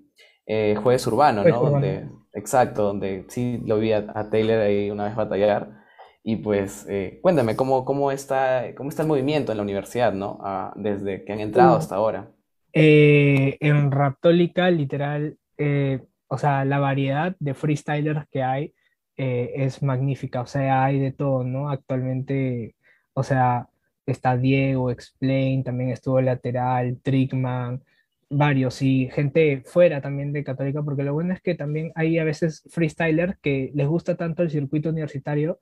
[0.48, 1.68] eh, Jueves Urbano, Jueves ¿no?
[1.68, 1.86] Urbano.
[1.86, 5.86] Donde, exacto, donde sí lo vi a, a Taylor ahí una vez batallar.
[6.24, 10.40] Y pues, eh, cuéntame, ¿cómo, cómo está, cómo está el movimiento en la universidad, ¿no?
[10.42, 11.78] Ah, desde que han entrado Uh.
[11.78, 12.32] hasta ahora.
[12.74, 18.74] Eh, en Raptólica, literal, eh, o sea, la variedad de freestylers que hay
[19.16, 21.72] es magnífica, o sea, hay de todo, ¿no?
[21.72, 22.76] Actualmente,
[23.14, 23.68] o sea,
[24.06, 27.82] está Diego, Explain, también estuvo Lateral, Trickman,
[28.30, 32.24] varios, y gente fuera también de Católica, porque lo bueno es que también hay a
[32.24, 35.60] veces freestylers que les gusta tanto el circuito universitario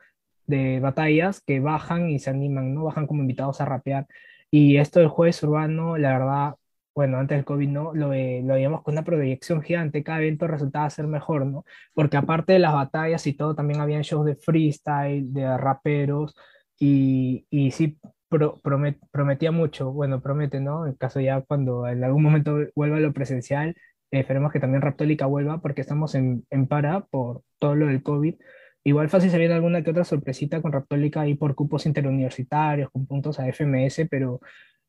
[0.47, 2.85] de batallas que bajan y se animan, ¿no?
[2.85, 4.07] Bajan como invitados a rapear.
[4.51, 6.55] Y esto del jueves urbano, la verdad,
[6.95, 10.89] bueno, antes del COVID no, lo, lo veíamos con una proyección gigante, cada evento resultaba
[10.89, 11.65] ser mejor, ¿no?
[11.93, 16.35] Porque aparte de las batallas y todo, también habían shows de freestyle, de raperos,
[16.79, 17.97] y, y sí
[18.37, 20.85] pro- promet- prometía mucho, bueno, promete, ¿no?
[20.87, 23.69] En caso ya cuando en algún momento vuelva lo presencial,
[24.11, 28.03] eh, esperemos que también Raptólica vuelva, porque estamos en, en para por todo lo del
[28.03, 28.35] COVID.
[28.83, 33.39] Igual fácil se alguna que otra sorpresita con Raptólica ahí por cupos interuniversitarios, con puntos
[33.39, 34.39] a FMS, pero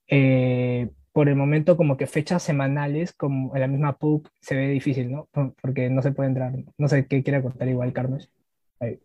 [0.09, 4.69] eh, por el momento como que fechas semanales, como en la misma PUC, se ve
[4.69, 5.29] difícil, ¿no?
[5.33, 6.53] Por- Porque no se puede entrar.
[6.79, 8.31] No sé qué quiere contar igual, Carlos.
[8.81, 9.01] Ahí.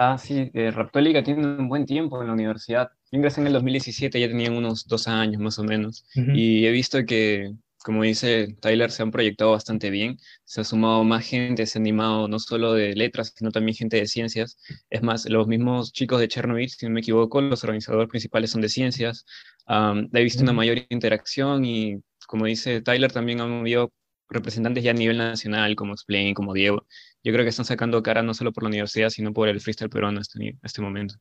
[0.00, 2.88] Ah, sí, eh, Raptólica tiene un buen tiempo en la universidad.
[3.10, 6.04] Yo ingresé en el 2017, ya tenían unos dos años más o menos.
[6.14, 10.16] Y he visto que, como dice Tyler, se han proyectado bastante bien.
[10.44, 13.96] Se ha sumado más gente, se ha animado no solo de letras, sino también gente
[13.96, 14.56] de ciencias.
[14.88, 18.60] Es más, los mismos chicos de Chernobyl, si no me equivoco, los organizadores principales son
[18.60, 19.26] de ciencias.
[19.66, 21.96] Am, he visto una mayor interacción y,
[22.28, 23.92] como dice Tyler, también han habido
[24.28, 26.86] representantes ya a nivel nacional, como Explain, como Diego,
[27.22, 29.90] yo creo que están sacando cara no solo por la universidad, sino por el freestyle
[29.90, 31.16] peruano este, este momento.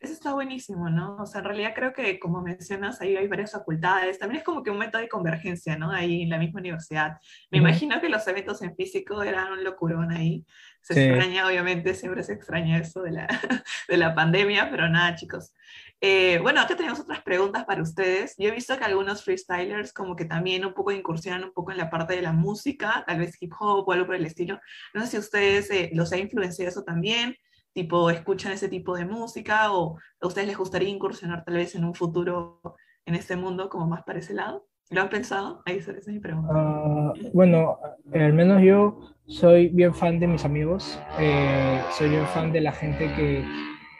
[0.00, 1.16] Eso está buenísimo, ¿no?
[1.16, 4.18] O sea, en realidad creo que, como mencionas, ahí hay varias facultades.
[4.20, 5.90] También es como que un método de convergencia, ¿no?
[5.90, 7.16] Ahí en la misma universidad.
[7.50, 10.46] Me imagino que los eventos en físico eran un locurón ahí.
[10.82, 13.26] Se extraña, obviamente, siempre se extraña eso de la,
[13.88, 15.52] de la pandemia, pero nada, chicos.
[16.00, 18.36] Eh, bueno, acá tenemos otras preguntas para ustedes.
[18.38, 21.76] Yo he visto que algunos freestylers como que también un poco incursionan un poco en
[21.76, 24.60] la parte de la música, tal vez hip hop o algo por el estilo.
[24.94, 27.36] No sé si ustedes eh, los ha influenciado eso también
[27.72, 31.84] tipo escuchan ese tipo de música o a ustedes les gustaría incursionar tal vez en
[31.84, 32.60] un futuro
[33.06, 34.66] en este mundo como más para ese lado?
[34.90, 35.62] ¿Lo han pensado?
[35.66, 36.50] Ahí esa es mi pregunta.
[36.54, 37.78] Ah, bueno,
[38.12, 42.72] al menos yo soy bien fan de mis amigos, eh, soy bien fan de la
[42.72, 43.44] gente que,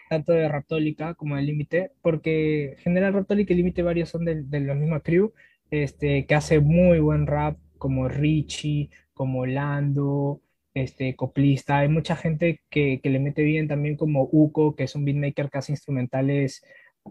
[0.09, 4.61] tanto de Raptólica como de Límite, porque General Raptólica y Límite varios son de, de,
[4.61, 5.35] la misma crew,
[5.70, 10.40] este, que hace muy buen rap, como Richie, como Lando,
[10.74, 14.94] este, coplista, hay mucha gente que, que, le mete bien también como Uco, que es
[14.94, 16.62] un beatmaker que hace instrumentales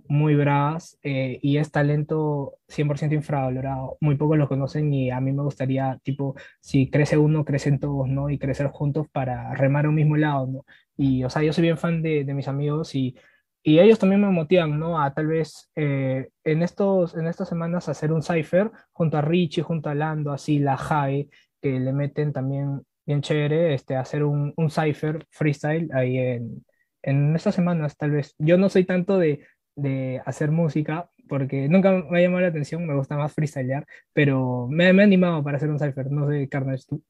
[0.08, 3.98] muy bravas eh, y es talento 100% infravalorado.
[4.02, 8.08] Muy pocos lo conocen y a mí me gustaría, tipo, si crece uno, crecen todos,
[8.08, 8.30] ¿no?
[8.30, 10.66] Y crecer juntos para remar a un mismo lado, ¿no?
[10.96, 13.16] Y, o sea, yo soy bien fan de, de mis amigos y,
[13.64, 15.02] y, ellos también me motivan, ¿no?
[15.02, 19.64] A tal vez eh, en, estos, en estas semanas hacer un cipher junto a Richie,
[19.64, 21.30] junto a Lando, así, la Jae,
[21.62, 26.66] que le meten también bien chévere este, hacer un, un cipher freestyle ahí en,
[27.02, 28.36] en estas semanas, tal vez.
[28.38, 32.86] Yo no soy tanto de, de hacer música porque nunca me ha llamado la atención,
[32.86, 36.12] me gusta más freestylear, pero me, me he animado para hacer un cipher.
[36.12, 37.04] No sé, Carnage, tú.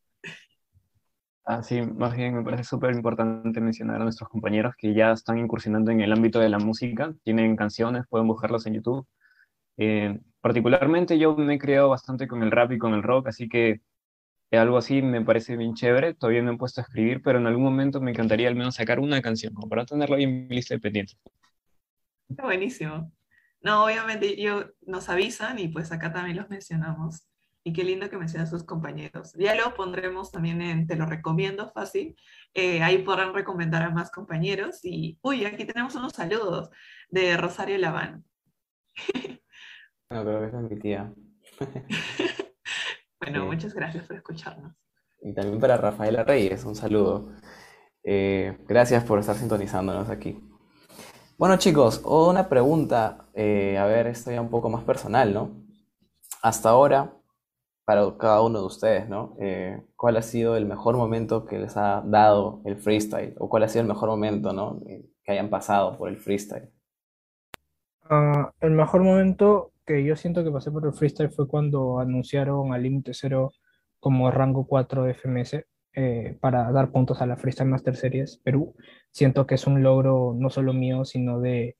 [1.45, 5.37] Ah, sí, más bien me parece súper importante mencionar a nuestros compañeros que ya están
[5.37, 9.07] incursionando en el ámbito de la música, tienen canciones, pueden buscarlos en YouTube.
[9.77, 13.47] Eh, particularmente yo me he criado bastante con el rap y con el rock, así
[13.47, 13.81] que
[14.51, 16.13] algo así me parece bien chévere.
[16.13, 18.99] Todavía no he puesto a escribir, pero en algún momento me encantaría al menos sacar
[18.99, 21.17] una canción, como para tenerlo ahí en mi lista de pendientes.
[22.29, 23.11] Está buenísimo.
[23.61, 27.27] No, obviamente yo, nos avisan y pues acá también los mencionamos.
[27.63, 29.33] Y qué lindo que mencionan sus compañeros.
[29.37, 32.15] Ya lo pondremos también en Te lo recomiendo fácil.
[32.53, 34.79] Eh, ahí podrán recomendar a más compañeros.
[34.83, 36.69] Y, uy, aquí tenemos unos saludos
[37.09, 38.23] de Rosario Laván.
[40.09, 41.13] Bueno, creo que es mi tía.
[43.19, 44.73] Bueno, muchas gracias por escucharnos.
[45.21, 47.29] Y también para Rafaela Reyes, un saludo.
[48.03, 50.39] Eh, gracias por estar sintonizándonos aquí.
[51.37, 55.51] Bueno chicos, una pregunta, eh, a ver, esto ya un poco más personal, ¿no?
[56.41, 57.13] Hasta ahora,
[57.85, 59.35] para cada uno de ustedes, ¿no?
[59.39, 63.35] Eh, ¿Cuál ha sido el mejor momento que les ha dado el freestyle?
[63.39, 64.79] ¿O cuál ha sido el mejor momento, ¿no?
[65.23, 66.71] Que hayan pasado por el freestyle.
[68.09, 72.73] Uh, el mejor momento que yo siento que pasé por el freestyle fue cuando anunciaron
[72.73, 73.53] al Límite Cero
[73.99, 78.75] como rango 4 de FMS eh, para dar puntos a la Freestyle Master Series Perú.
[79.11, 81.77] Siento que es un logro no solo mío, sino de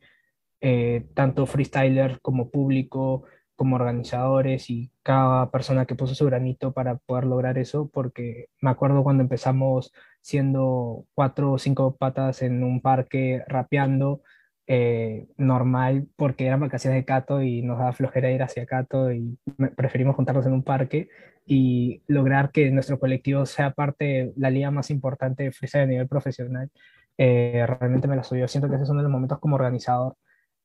[0.62, 6.98] eh, tanto freestylers como público, como organizadores y cada persona que puso su granito para
[6.98, 12.82] poder lograr eso, porque me acuerdo cuando empezamos siendo cuatro o cinco patas en un
[12.82, 14.22] parque rapeando
[14.70, 19.38] eh, normal porque eran vacaciones de Cato y nos daba flojera ir hacia Cato y
[19.78, 21.08] preferimos juntarnos en un parque
[21.46, 25.88] y lograr que nuestro colectivo sea parte de la liga más importante de freestyle a
[25.88, 26.70] nivel profesional,
[27.18, 28.46] eh, realmente me la subió.
[28.50, 30.18] Siento que ese es uno de los momentos como organizador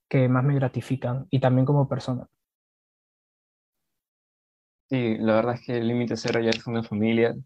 [0.09, 2.27] que más me gratifican y también como persona.
[4.91, 7.37] Sí, la verdad es que el Límite Cero ya es una familia.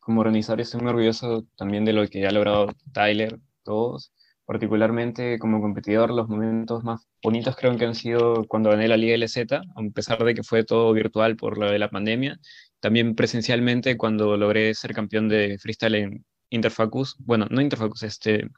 [0.00, 4.12] Como organizador estoy muy orgulloso también de lo que ha logrado Tyler, todos
[4.46, 9.16] particularmente como competidor, los momentos más bonitos creo que han sido cuando gané la Liga
[9.16, 12.38] LZ, a pesar de que fue todo virtual por lo de la pandemia.
[12.80, 18.50] También presencialmente cuando logré ser campeón de freestyle en Interfacus, bueno, no Interfacus, este,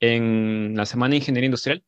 [0.00, 1.84] en la Semana de Ingeniería Industrial.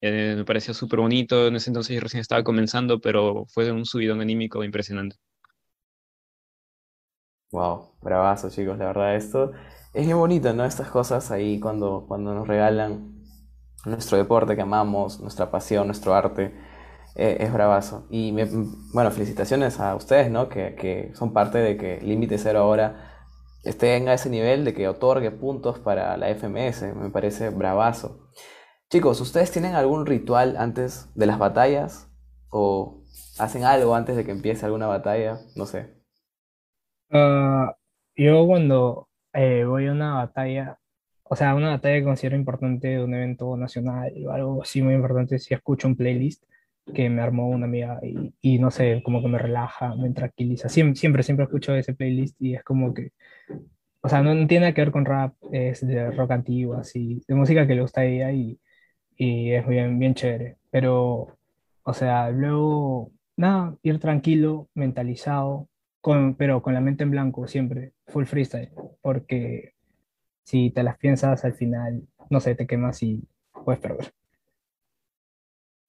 [0.00, 3.84] Eh, me pareció súper bonito, en ese entonces yo recién estaba comenzando, pero fue un
[3.84, 5.16] subidón anímico impresionante.
[7.52, 9.52] Wow, bravazo chicos, la verdad esto
[9.92, 10.64] es bien bonito, ¿no?
[10.64, 13.20] Estas cosas ahí cuando, cuando nos regalan
[13.84, 16.54] nuestro deporte que amamos, nuestra pasión, nuestro arte,
[17.16, 18.06] eh, es bravazo.
[18.10, 18.32] Y
[18.92, 20.48] bueno, felicitaciones a ustedes, ¿no?
[20.48, 23.10] Que, que son parte de que Límite Cero ahora
[23.64, 26.94] esté a ese nivel de que otorgue puntos para la FMS.
[26.94, 28.30] Me parece bravazo.
[28.90, 32.08] Chicos, ¿ustedes tienen algún ritual antes de las batallas?
[32.48, 33.02] ¿O
[33.38, 35.40] hacen algo antes de que empiece alguna batalla?
[35.56, 36.00] No sé.
[37.12, 37.76] Ah,
[38.16, 40.78] yo cuando eh, voy a una batalla,
[41.24, 44.94] o sea, una batalla que considero importante de un evento nacional o algo así muy
[44.94, 46.44] importante, si escucho un playlist
[46.94, 50.68] que me armó una amiga y, y no sé, como que me relaja, me tranquiliza.
[50.68, 53.12] Siempre, siempre, siempre escucho ese playlist y es como que,
[54.02, 57.22] o sea, no, no tiene nada que ver con rap, es de rock antiguo, así,
[57.28, 58.58] de música que le gusta a ella y,
[59.16, 60.56] y es bien, bien chévere.
[60.70, 61.38] Pero,
[61.82, 65.68] o sea, luego, nada, ir tranquilo, mentalizado,
[66.00, 68.70] con, pero con la mente en blanco siempre, full freestyle,
[69.02, 69.74] porque
[70.44, 73.22] si te las piensas al final, no sé, te quemas y
[73.64, 74.12] puedes perder.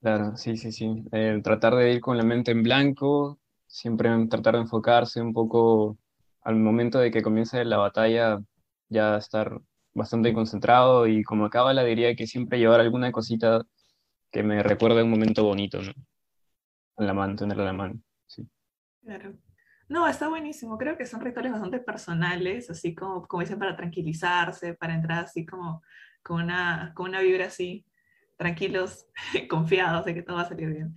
[0.02, 1.04] Claro, sí, sí, sí.
[1.12, 5.98] El tratar de ir con la mente en blanco, siempre tratar de enfocarse un poco
[6.42, 8.40] al momento de que comience la batalla,
[8.90, 9.62] ya estar
[9.94, 13.64] bastante concentrado y como acaba la diría que siempre llevar alguna cosita
[14.32, 15.92] que me recuerde un momento bonito, ¿no?
[16.98, 18.48] En la mano, tenerla en la mano, sí.
[19.04, 19.34] Claro.
[19.92, 20.78] No, está buenísimo.
[20.78, 25.46] Creo que son rituales bastante personales, así como, como dicen, para tranquilizarse, para entrar así
[25.46, 25.84] como
[26.24, 27.86] con una, con una vibra así,
[28.38, 29.08] tranquilos,
[29.50, 30.96] confiados de que todo va a salir bien.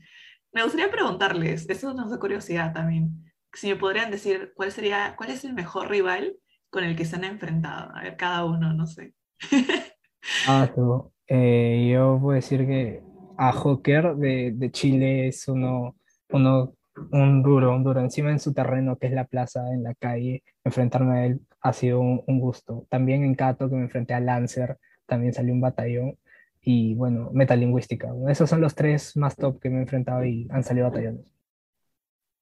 [0.53, 5.30] Me gustaría preguntarles, eso nos da curiosidad también, si me podrían decir cuál sería, cuál
[5.30, 6.36] es el mejor rival
[6.70, 7.90] con el que se han enfrentado.
[7.97, 9.12] A ver, cada uno, no sé.
[10.47, 11.12] Ah, tú.
[11.26, 13.03] Eh, yo puedo decir que
[13.36, 15.97] a Joker de, de Chile es uno,
[16.30, 16.72] uno,
[17.11, 18.01] un duro, un duro.
[18.01, 21.72] Encima en su terreno, que es la plaza, en la calle, enfrentarme a él ha
[21.72, 22.86] sido un, gusto.
[22.90, 26.18] También en Cato, que me enfrenté a Lancer, también salió un batallón.
[26.61, 28.12] Y bueno, metalingüística.
[28.28, 31.26] Esos son los tres más top que me he enfrentado y han salido batallones.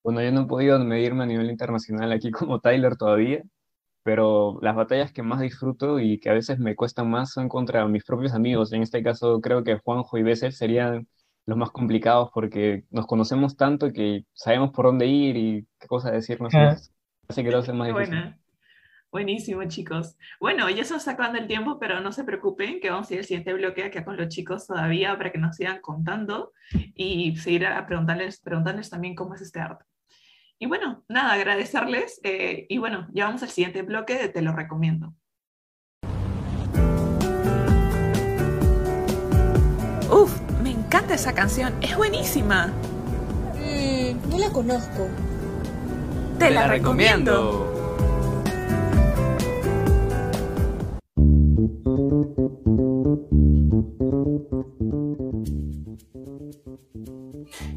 [0.04, 3.42] Bueno, yo no he podido medirme a nivel internacional aquí como Tyler todavía,
[4.02, 7.86] pero las batallas que más disfruto y que a veces me cuestan más son contra
[7.86, 8.72] mis propios amigos.
[8.72, 11.06] En este caso creo que Juanjo y Bessel serían
[11.52, 16.12] los más complicados porque nos conocemos tanto que sabemos por dónde ir y qué cosas
[16.12, 16.54] decirnos.
[16.54, 16.76] Ah.
[17.28, 18.14] Así que lo hace más difícil.
[18.14, 18.38] buena.
[19.10, 20.16] Buenísimo, chicos.
[20.40, 23.12] Bueno, ya se nos está acabando el tiempo, pero no se preocupen, que vamos a
[23.12, 26.52] ir al siguiente bloque acá con los chicos todavía para que nos sigan contando
[26.94, 29.84] y seguir a preguntarles, preguntarles también cómo es este arte.
[30.58, 32.20] Y bueno, nada, agradecerles.
[32.24, 35.14] eh, y bueno, ya vamos al siguiente bloque de Te lo recomiendo.
[40.10, 40.41] Uf,
[41.14, 42.72] esa canción, es buenísima.
[43.56, 45.08] Mmm, no la conozco.
[46.38, 47.68] Te, la, recomiendo.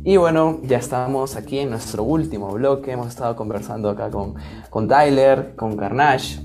[0.03, 2.91] Y bueno, ya estamos aquí en nuestro último bloque.
[2.91, 4.35] Hemos estado conversando acá con,
[4.69, 6.39] con Tyler, con Carnage,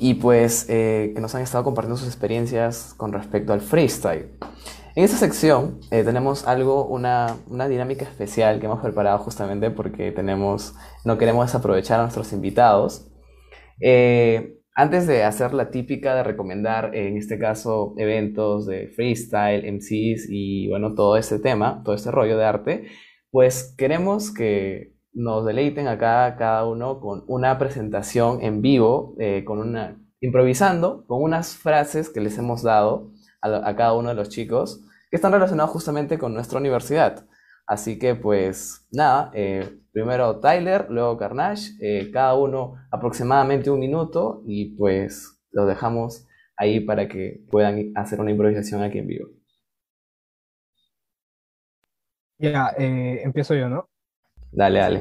[0.00, 4.30] y pues eh, que nos han estado compartiendo sus experiencias con respecto al freestyle.
[4.96, 10.12] En esta sección eh, tenemos algo, una, una dinámica especial que hemos preparado justamente porque
[10.12, 13.10] tenemos, no queremos desaprovechar a nuestros invitados.
[13.80, 20.28] Eh, antes de hacer la típica de recomendar, en este caso, eventos de freestyle, MCs
[20.30, 22.86] y bueno, todo este tema, todo este rollo de arte,
[23.32, 29.58] pues queremos que nos deleiten acá cada uno con una presentación en vivo, eh, con
[29.58, 33.10] una, improvisando, con unas frases que les hemos dado
[33.44, 34.80] a, lo- a cada uno de los chicos
[35.10, 37.26] que están relacionados justamente con nuestra universidad.
[37.66, 44.42] Así que pues nada, eh, primero Tyler, luego Carnage, eh, cada uno aproximadamente un minuto
[44.46, 46.26] y pues los dejamos
[46.56, 49.28] ahí para que puedan hacer una improvisación aquí en vivo.
[52.38, 53.88] Ya, eh, empiezo yo, ¿no?
[54.52, 55.00] Dale, dale.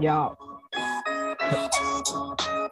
[0.00, 0.34] Ya.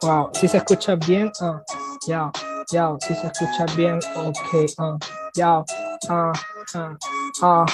[0.01, 1.61] Wow, si se escucha bien, ah,
[2.07, 2.31] ya,
[2.71, 4.97] ya, si se escucha bien, ok, ah,
[5.33, 5.63] ya,
[6.09, 6.33] ah,
[6.73, 6.95] ah,
[7.41, 7.65] ah.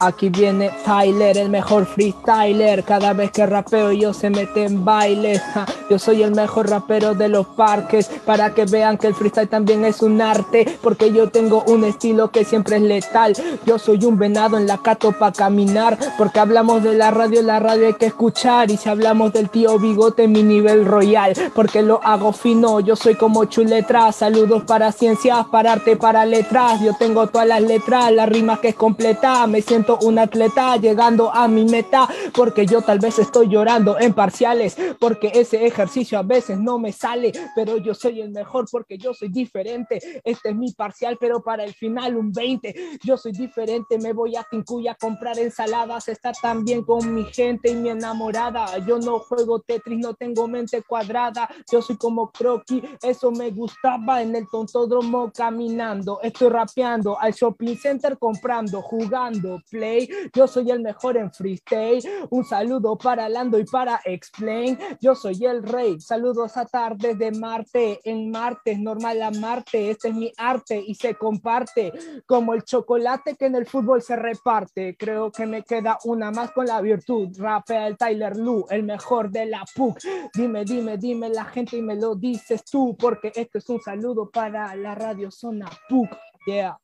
[0.00, 2.82] Aquí viene Tyler, el mejor freestyler.
[2.82, 5.38] Cada vez que rapeo yo se mete en baile.
[5.38, 5.64] ja.
[5.92, 8.10] Yo soy el mejor rapero de los parques.
[8.24, 10.78] Para que vean que el freestyle también es un arte.
[10.80, 13.34] Porque yo tengo un estilo que siempre es letal.
[13.66, 15.98] Yo soy un venado en la cato para caminar.
[16.16, 18.70] Porque hablamos de la radio, la radio hay que escuchar.
[18.70, 21.34] Y si hablamos del tío Bigote, mi nivel royal.
[21.54, 24.16] Porque lo hago fino, yo soy como chuletras.
[24.16, 26.80] Saludos para ciencias, para arte, para letras.
[26.80, 29.46] Yo tengo todas las letras, las rimas que es completa.
[29.46, 32.08] Me siento un atleta llegando a mi meta.
[32.32, 34.74] Porque yo tal vez estoy llorando en parciales.
[34.98, 37.32] Porque ese ejercicio a veces no me sale.
[37.54, 39.98] Pero yo soy el mejor porque yo soy diferente.
[40.24, 42.98] Este es mi parcial, pero para el final un 20.
[43.04, 47.70] Yo soy diferente, me voy a Tincuya a comprar ensaladas, estar también con mi gente
[47.70, 48.78] y mi enamorada.
[48.86, 51.48] Yo no juego Tetris, no tengo mente cuadrada.
[51.70, 56.20] Yo soy como Croqui, eso me gustaba en el tontódromo caminando.
[56.22, 60.08] Estoy rapeando al shopping center comprando, jugando, play.
[60.34, 62.02] Yo soy el mejor en freestyle.
[62.30, 64.78] Un saludo para Lando y para Explain.
[65.00, 66.00] Yo soy el rey.
[66.00, 68.00] Saludos a tardes de Marte.
[68.04, 69.90] En Marte es normal amarte.
[69.90, 71.92] Este es mi arte y se comparte
[72.26, 74.96] como el chocolate que en el fútbol se reparte.
[74.96, 77.28] Creo que me queda una más con la virtud.
[77.38, 79.98] Rafael Tyler Lu, el mejor de la PUC.
[80.34, 84.30] Dime, dime, dime la gente y me lo dices tú, porque esto es un saludo
[84.30, 86.08] para la radio zona PUC.
[86.46, 86.78] Yeah.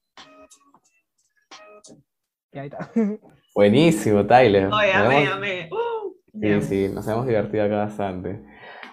[2.52, 2.90] Y ahí está.
[3.54, 4.72] Buenísimo, Tyler.
[4.72, 5.68] Oye, amé, amé.
[5.70, 5.88] Uh,
[6.40, 8.40] Sí, sí, nos hemos divertido acá bastante.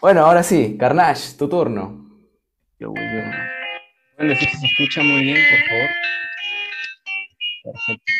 [0.05, 2.05] Bueno, ahora sí, Carnage, tu turno.
[2.77, 3.01] Yo voy
[4.19, 4.35] yo.
[4.35, 5.89] Si se escucha muy bien, por favor.
[7.63, 8.13] Perfecto.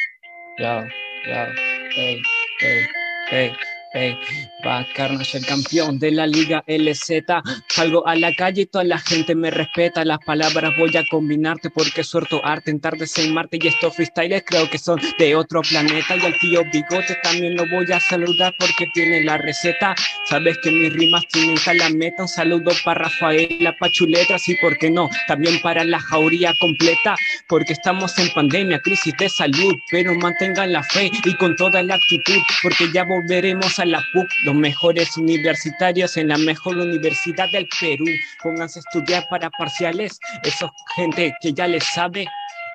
[0.57, 0.87] Ya,
[1.27, 1.47] ya.
[1.95, 2.23] Ey,
[2.61, 2.87] ey,
[3.29, 3.51] ey,
[3.95, 4.17] ey.
[4.65, 7.23] Va Carnage, el campeón de la Liga LZ.
[7.69, 10.03] Salgo a la calle y toda la gente me respeta.
[10.03, 13.59] Las palabras voy a combinarte porque suelto arte en tardes en Marte.
[13.61, 16.15] Y estos freestyles creo que son de otro planeta.
[16.15, 19.93] Y al tío Bigote también lo voy a saludar porque tiene la receta.
[20.27, 22.23] Sabes que mis rimas tienen calameta.
[22.23, 27.15] Un saludo para Rafaela, pa' chuletras y por qué no, también para la jauría completa.
[27.47, 31.95] Porque estamos en pandemia, crisis de salud, pero mantengan la fe y con toda la
[31.95, 37.67] actitud, porque ya volveremos a la PUC, los mejores universitarios en la mejor universidad del
[37.79, 38.05] Perú.
[38.41, 42.27] Pónganse a estudiar para parciales, eso gente que ya les sabe.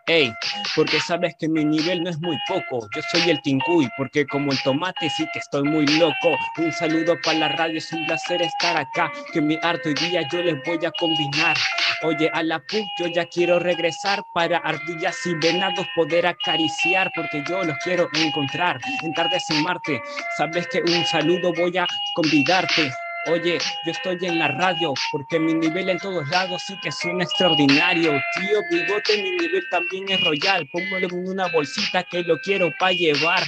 [0.07, 0.33] Ey,
[0.75, 2.89] porque sabes que mi nivel no es muy poco.
[2.97, 6.37] Yo soy el Tincuy, porque como el tomate sí que estoy muy loco.
[6.59, 9.13] Un saludo para la radio, es un placer estar acá.
[9.33, 11.57] Que mi hoy día yo les voy a combinar.
[12.03, 17.45] Oye, a la PUC yo ya quiero regresar para ardillas y venados poder acariciar, porque
[17.47, 20.01] yo los quiero encontrar en tardes en Marte.
[20.39, 22.91] Sabes que un saludo voy a convidarte.
[23.27, 27.25] Oye, yo estoy en la radio porque mi nivel en todos lados sí que suena
[27.25, 28.13] extraordinario.
[28.35, 30.67] Tío Bigote, mi nivel también es royal.
[30.73, 33.43] Póngalo en una bolsita que lo quiero para llevar.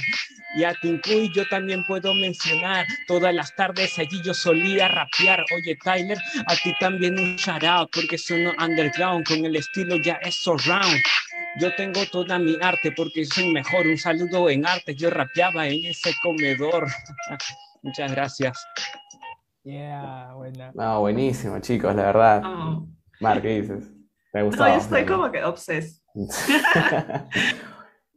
[0.55, 2.85] Y a Tincuy yo también puedo mencionar.
[3.07, 5.43] Todas las tardes allí yo solía rapear.
[5.55, 10.19] Oye, Tyler, a ti también un shout out porque sono underground con el estilo ya
[10.21, 11.01] es surround.
[11.59, 13.87] Yo tengo toda mi arte porque soy mejor.
[13.87, 14.93] Un saludo en arte.
[14.93, 16.87] Yo rapeaba en ese comedor.
[17.81, 18.65] Muchas gracias.
[19.63, 20.71] Yeah, buena.
[20.73, 22.41] No, buenísimo, chicos, la verdad.
[22.45, 22.87] Oh.
[23.19, 23.85] Mar, ¿qué dices?
[24.31, 26.03] ¿Te ha No, yo estoy como que obses.
[26.13, 26.23] no,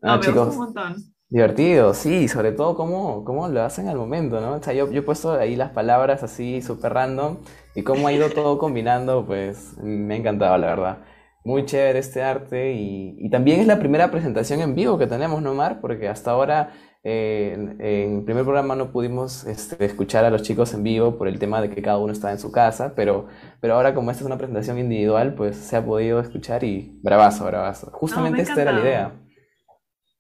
[0.03, 0.97] No, me gusta chicos, un montón.
[1.29, 4.55] divertido, sí, sobre todo cómo, cómo lo hacen al momento, ¿no?
[4.55, 7.39] O sea, yo, yo he puesto ahí las palabras así súper random
[7.75, 10.99] y cómo ha ido todo combinando, pues me ha encantado, la verdad.
[11.45, 15.43] Muy chévere este arte y, y también es la primera presentación en vivo que tenemos,
[15.43, 15.81] ¿no, Mar?
[15.81, 16.73] Porque hasta ahora
[17.09, 21.17] eh, en, en el primer programa no pudimos este, escuchar a los chicos en vivo
[21.17, 23.29] por el tema de que cada uno estaba en su casa, pero,
[23.61, 27.45] pero ahora como esta es una presentación individual, pues se ha podido escuchar y bravazo,
[27.45, 27.93] bravazo.
[27.93, 29.13] Justamente esta era la idea.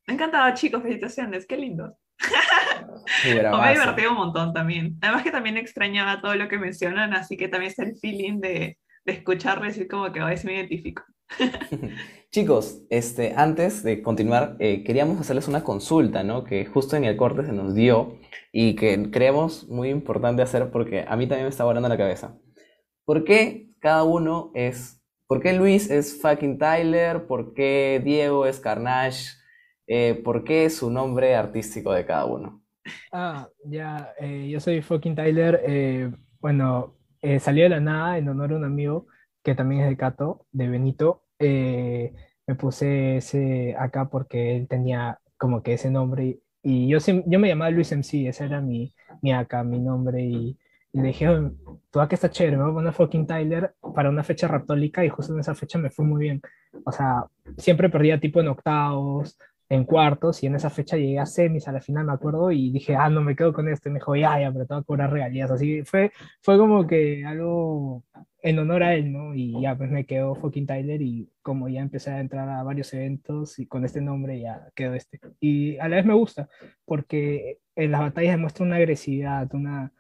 [0.06, 1.98] Me ha encantado, chicos, felicitaciones, qué lindo.
[3.20, 4.96] Sí, me divertido un montón también.
[5.02, 8.78] Además que también extrañaba todo lo que mencionan, así que también es el feeling de,
[9.06, 11.02] de y como que a veces me identifico.
[12.30, 16.44] Chicos, este, antes de continuar, eh, queríamos hacerles una consulta, ¿no?
[16.44, 18.18] Que justo en el corte se nos dio
[18.52, 22.38] y que creemos muy importante hacer porque a mí también me está volando la cabeza.
[23.04, 27.26] ¿Por qué cada uno es, por qué Luis es fucking Tyler?
[27.26, 29.30] ¿Por qué Diego es Carnage?
[29.86, 32.62] Eh, ¿por qué su nombre artístico de cada uno?
[33.12, 35.60] Ah, ya, eh, yo soy fucking Tyler.
[35.66, 36.95] eh, bueno,
[37.34, 39.06] eh, salió de la nada en honor a un amigo
[39.42, 41.22] que también es de Cato, de Benito.
[41.38, 42.12] eh,
[42.46, 47.38] me puse ese acá porque él tenía como que ese nombre y, y yo, yo
[47.38, 50.58] me llamaba Luis MC, ese era mi, mi acá, mi nombre y,
[50.92, 51.50] y le dije, "Oh,
[51.90, 55.08] tu acá está chévere, me voy a poner fucking Tyler para una fecha raptólica y
[55.08, 56.40] justo en esa fecha me fue muy bien.
[56.84, 57.24] O sea,
[57.58, 59.38] siempre perdía tipo en octavos,
[59.68, 62.70] en cuartos y en esa fecha llegué a semis a la final, me acuerdo, y
[62.70, 63.88] dije, ah, no me quedo con esto.
[63.88, 65.50] Y me dijo, ya, ya, pero te voy a cobrar regalías.
[65.50, 66.12] Así fue,
[66.42, 68.04] fue como que algo
[68.42, 69.34] en honor a él, ¿no?
[69.34, 72.92] Y ya, pues me quedó fucking Tyler y como ya empecé a entrar a varios
[72.94, 75.20] eventos y con este nombre ya quedó este.
[75.40, 76.48] Y a la vez me gusta
[76.84, 79.92] porque en las batallas demuestra una agresividad, una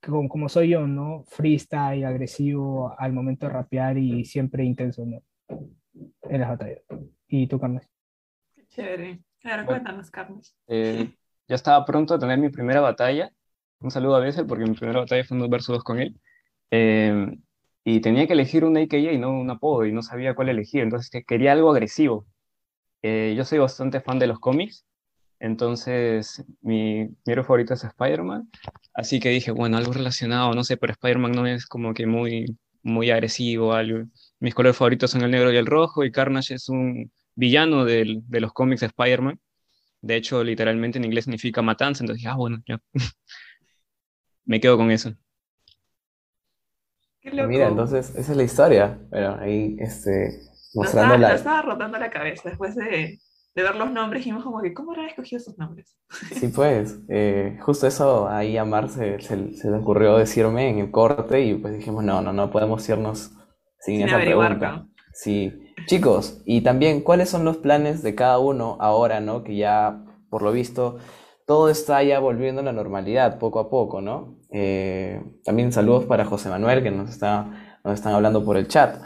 [0.00, 1.24] como, como soy yo, ¿no?
[1.26, 5.22] Freestyle, agresivo al momento de rapear y siempre intenso, ¿no?
[6.22, 6.80] En las batallas.
[7.28, 7.82] ¿Y tú, Carmen?
[8.76, 9.20] Chévere.
[9.40, 9.82] Claro, Bueno.
[9.82, 10.54] cuéntanos, Carlos.
[10.68, 11.10] Eh,
[11.48, 13.30] ya estaba pronto a tener mi primera batalla.
[13.80, 16.14] Un saludo a Bessel porque mi primera batalla fue un 2 versus 2 con él.
[16.70, 17.36] Eh,
[17.84, 20.82] y tenía que elegir un AKA y no un apodo y no sabía cuál elegir.
[20.82, 22.26] Entonces que- quería algo agresivo.
[23.02, 24.84] Eh, yo soy bastante fan de los cómics.
[25.38, 28.50] Entonces mi, mi héroe favorito es Spider-Man.
[28.94, 32.46] Así que dije, bueno, algo relacionado, no sé, pero Spider-Man no es como que muy,
[32.82, 33.72] muy agresivo.
[33.74, 34.04] Algo.
[34.40, 38.22] Mis colores favoritos son el negro y el rojo y Carnage es un villano del-
[38.26, 39.40] de los cómics de Spider-Man.
[40.02, 42.80] De hecho, literalmente en inglés significa matanza, entonces dije, ah, bueno, ya.
[44.44, 45.12] Me quedo con eso.
[47.20, 47.70] Qué Mira, loco.
[47.82, 48.98] entonces esa es la historia.
[49.10, 50.40] Bueno, ahí este,
[50.74, 51.34] mostrando estaba, la...
[51.34, 53.18] estaba rotando la cabeza después de,
[53.54, 55.98] de ver los nombres, dijimos como que, ¿cómo habrán escogido esos nombres?
[56.30, 60.78] Sí, pues, eh, justo eso ahí a Mar se, se- se le ocurrió decirme en
[60.78, 63.32] el corte y pues dijimos, no, no, no podemos irnos
[63.80, 64.76] sin Sin esa averiguar, pregunta.
[64.82, 64.90] ¿no?
[65.12, 69.44] Sí, chicos, y también, ¿cuáles son los planes de cada uno ahora, ¿no?
[69.44, 70.98] Que ya, por lo visto,
[71.46, 74.38] todo está ya volviendo a la normalidad poco a poco, ¿no?
[74.50, 79.00] Eh, también saludos para José Manuel, que nos está, nos están hablando por el chat.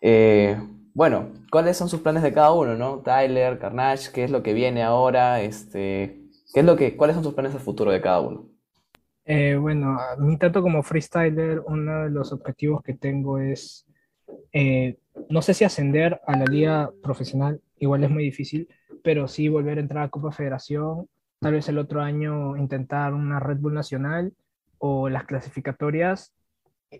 [0.00, 0.56] Eh,
[0.94, 2.98] bueno, ¿cuáles son sus planes de cada uno, ¿no?
[2.98, 5.40] Tyler, Carnage, ¿qué es lo que viene ahora?
[5.40, 8.48] Este, ¿qué es lo que, cuáles son sus planes a futuro de cada uno?
[9.24, 13.86] Eh, bueno, a mí tanto como freestyler, uno de los objetivos que tengo es,
[15.30, 18.68] no sé si ascender a la liga profesional, igual es muy difícil,
[19.02, 21.08] pero sí volver a entrar a Copa Federación,
[21.38, 24.34] tal vez el otro año intentar una Red Bull Nacional
[24.78, 26.34] o las clasificatorias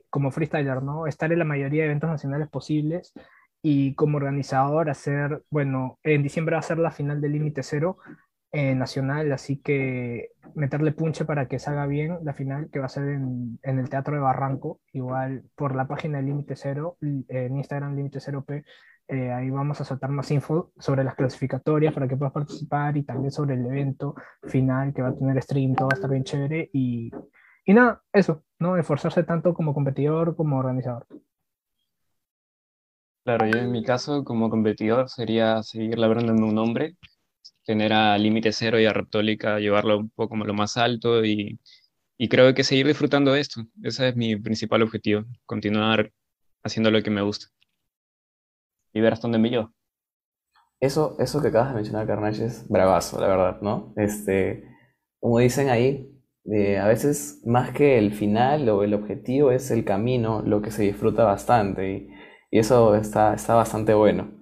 [0.09, 1.07] como freestyler, ¿no?
[1.07, 3.13] Estar en la mayoría de eventos nacionales posibles
[3.63, 7.99] y como organizador hacer, bueno, en diciembre va a ser la final del Límite Cero
[8.53, 12.89] eh, nacional, así que meterle punche para que salga bien la final, que va a
[12.89, 17.95] ser en, en el Teatro de Barranco, igual por la página Límite Cero, en Instagram
[17.95, 18.65] Límite Cero P,
[19.13, 23.03] eh, ahí vamos a soltar más info sobre las clasificatorias para que puedas participar y
[23.03, 26.23] también sobre el evento final que va a tener stream, todo va a estar bien
[26.23, 27.11] chévere y,
[27.65, 28.77] y nada, eso, ¿no?
[28.77, 31.09] Esforzarse tanto como competidor como organizador.
[33.25, 36.97] Claro, yo en mi caso como competidor sería seguir labrándome un nombre,
[37.65, 41.61] tener a Límite Cero y a Reptólica, llevarlo un poco a lo más alto y,
[42.19, 43.63] y creo que seguir disfrutando de esto.
[43.83, 46.13] Ese es mi principal objetivo, continuar
[46.63, 47.49] haciendo lo que me gusta
[48.93, 49.73] y ver hasta dónde me llevo.
[50.81, 53.93] Eso, eso que acabas de mencionar, Carnage, es bravazo, la verdad, ¿no?
[53.97, 54.65] Este,
[55.21, 56.11] como dicen ahí,
[56.47, 60.71] eh, a veces más que el final o el objetivo es el camino, lo que
[60.71, 62.09] se disfruta bastante y,
[62.51, 64.40] y eso está, está bastante bueno.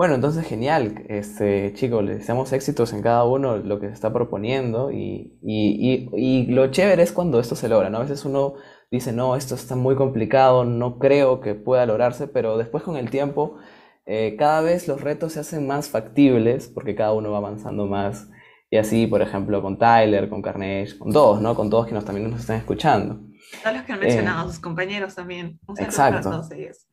[0.00, 4.10] Bueno, entonces genial, este, chicos, les deseamos éxitos en cada uno lo que se está
[4.10, 7.98] proponiendo y, y, y, y lo chévere es cuando esto se logra, ¿no?
[7.98, 8.54] A veces uno
[8.90, 13.10] dice, no, esto está muy complicado, no creo que pueda lograrse, pero después con el
[13.10, 13.58] tiempo
[14.06, 18.26] eh, cada vez los retos se hacen más factibles porque cada uno va avanzando más.
[18.70, 21.54] Y así, por ejemplo, con Tyler, con Carnage, con todos, ¿no?
[21.54, 23.20] Con todos que nos, también nos están escuchando.
[23.62, 25.60] Todos los que han Eh, mencionado, sus compañeros también.
[25.66, 26.30] Un saludo para exacto.
[26.30, 26.86] todos ellos.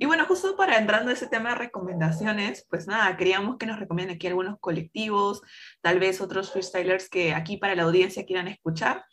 [0.00, 3.78] Y bueno, justo para entrando a ese tema de recomendaciones, pues nada, queríamos que nos
[3.78, 5.42] recomienden aquí algunos colectivos,
[5.82, 9.04] tal vez otros freestylers que aquí para la audiencia quieran escuchar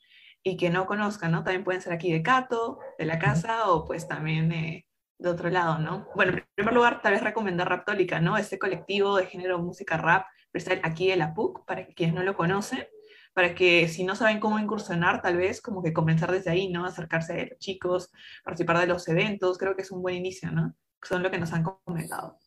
[0.44, 1.44] y que no conozcan, ¿no?
[1.44, 4.86] También pueden ser aquí de Cato, de la casa, o pues también eh,
[5.18, 6.08] de otro lado, ¿no?
[6.16, 8.38] Bueno, en primer lugar, tal vez recomendar Raptólica, ¿no?
[8.38, 12.24] Este colectivo de género música rap, freestyle aquí de la PUC, para que quienes no
[12.24, 12.88] lo conocen,
[13.38, 16.86] para que si no saben cómo incursionar, tal vez como que comenzar desde ahí, ¿no?
[16.88, 18.12] Acercarse a los chicos,
[18.44, 20.74] participar de los eventos, creo que es un buen inicio, ¿no?
[21.04, 22.40] Son lo que nos han comentado.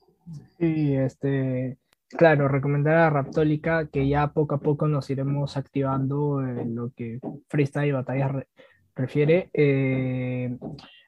[0.59, 1.79] Y este,
[2.09, 7.21] claro, recomendar a Raptólica que ya poco a poco nos iremos activando en lo que
[7.49, 8.49] freestyle y batallas re-
[8.97, 9.49] refiere.
[9.53, 10.59] Eh,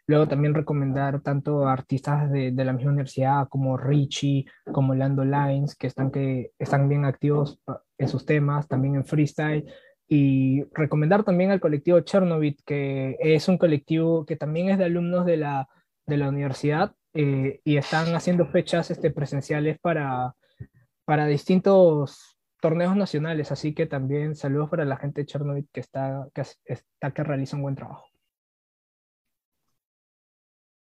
[0.06, 5.24] luego también recomendar tanto a artistas de, de la misma universidad como Richie, como Lando
[5.24, 7.60] Lines, que están, que están bien activos
[8.02, 9.64] en sus temas, también en freestyle.
[10.08, 15.24] Y recomendar también al colectivo Chernobyl, que es un colectivo que también es de alumnos
[15.24, 15.68] de la,
[16.06, 20.34] de la universidad eh, y están haciendo fechas este, presenciales para,
[21.04, 23.52] para distintos torneos nacionales.
[23.52, 27.56] Así que también saludos para la gente de Chernobyl que está, que, está, que realiza
[27.56, 28.06] un buen trabajo.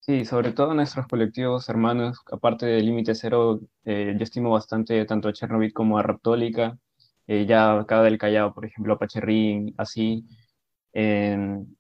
[0.01, 5.29] Sí, sobre todo nuestros colectivos hermanos, aparte de Límite Cero, eh, yo estimo bastante tanto
[5.29, 6.79] a Chernobyl como a Raptólica,
[7.29, 10.27] eh, ya acá del Callao, por ejemplo, Pacherrín, así.
[10.95, 11.77] en-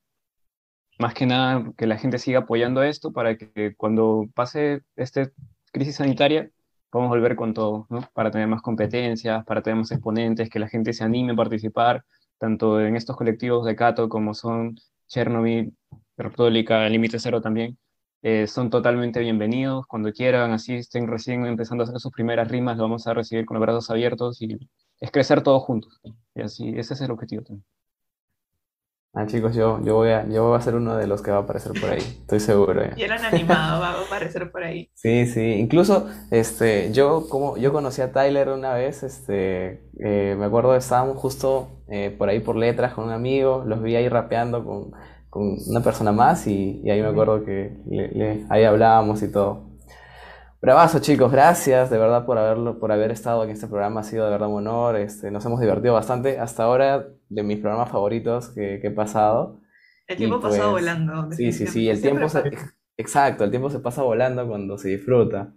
[0.98, 5.30] más que nada, que la gente siga apoyando esto para que cuando pase esta
[5.72, 6.50] crisis sanitaria,
[6.90, 8.00] podamos volver con todo, ¿no?
[8.14, 12.04] Para tener más competencias, para tener más exponentes, que la gente se anime a participar,
[12.38, 14.74] tanto en estos colectivos de Cato como son
[15.06, 15.72] Chernobyl,
[16.16, 17.78] Raptólica, Límite Cero también
[18.22, 22.76] eh, son totalmente bienvenidos cuando quieran, así estén recién empezando a hacer sus primeras rimas,
[22.76, 24.58] lo vamos a recibir con los brazos abiertos y
[25.00, 26.00] es crecer todos juntos.
[26.34, 27.64] Y así, ese es el objetivo también.
[29.14, 31.38] Ah, chicos, yo, yo voy a, yo voy a ser uno de los que va
[31.38, 32.82] a aparecer por ahí, estoy seguro.
[32.84, 32.96] ya.
[32.96, 34.90] Y eran animados, va a aparecer por ahí.
[35.00, 40.44] Sí, sí, incluso este, yo como yo conocí a Tyler una vez, este, eh, me
[40.46, 44.64] acuerdo estábamos justo eh, por ahí por letras con un amigo, los vi ahí rapeando
[44.64, 44.90] con,
[45.30, 49.30] con una persona más y, y ahí me acuerdo que le- le- ahí hablábamos y
[49.30, 49.67] todo.
[50.60, 54.24] Bravazo, chicos, gracias de verdad por haberlo, por haber estado en este programa, ha sido
[54.24, 58.48] de verdad un honor, este, nos hemos divertido bastante, hasta ahora de mis programas favoritos
[58.48, 59.60] que, que he pasado.
[60.08, 62.42] El tiempo pasó pues, volando, sí, sí, sí, el tiempo se,
[62.96, 65.54] exacto, el tiempo se pasa volando cuando se disfruta.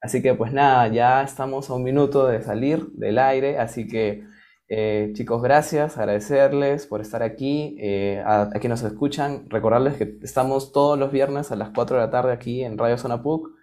[0.00, 4.24] Así que pues nada, ya estamos a un minuto de salir del aire, así que
[4.68, 10.18] eh, chicos, gracias, agradecerles por estar aquí, eh, a, a quienes nos escuchan, recordarles que
[10.22, 13.59] estamos todos los viernes a las 4 de la tarde aquí en Radio Zona PUC,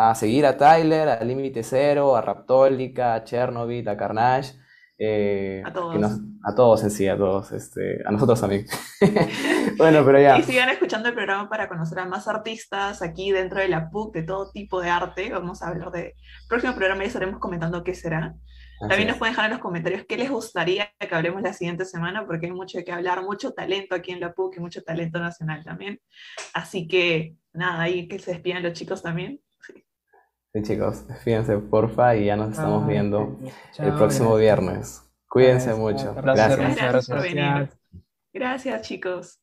[0.00, 4.52] a seguir a Tyler, a Límite Cero, a Raptólica, a Chernobyl, a Carnage,
[4.96, 5.96] eh, A todos.
[5.98, 8.64] nos- a todos en sí, a todos, este, a nosotros también.
[9.76, 10.38] Bueno, pero ya.
[10.38, 14.12] Y sigan escuchando el programa para conocer a más artistas aquí dentro de la PUC,
[14.12, 15.30] de todo tipo de arte.
[15.30, 16.00] Vamos a hablar de...
[16.08, 16.14] El
[16.48, 18.34] próximo programa ya estaremos comentando qué será.
[18.80, 19.18] Así También nos es.
[19.18, 22.52] pueden dejar en los comentarios qué les gustaría que hablemos la siguiente semana, porque hay
[22.52, 26.00] mucho de qué hablar, mucho talento aquí en la PUC y mucho talento nacional también.
[26.54, 29.40] Así que nada, ahí que se despidan los chicos también.
[30.54, 33.38] Sí, chicos, fíjense, porfa, y ya nos estamos Ah, viendo
[33.78, 34.38] el próximo gracias.
[34.40, 35.10] viernes.
[35.28, 36.14] Cuídense Gracias, mucho.
[36.22, 36.56] gracias.
[36.56, 37.08] Gracias.
[37.08, 37.78] Gracias.
[38.32, 39.40] Gracias, chicos.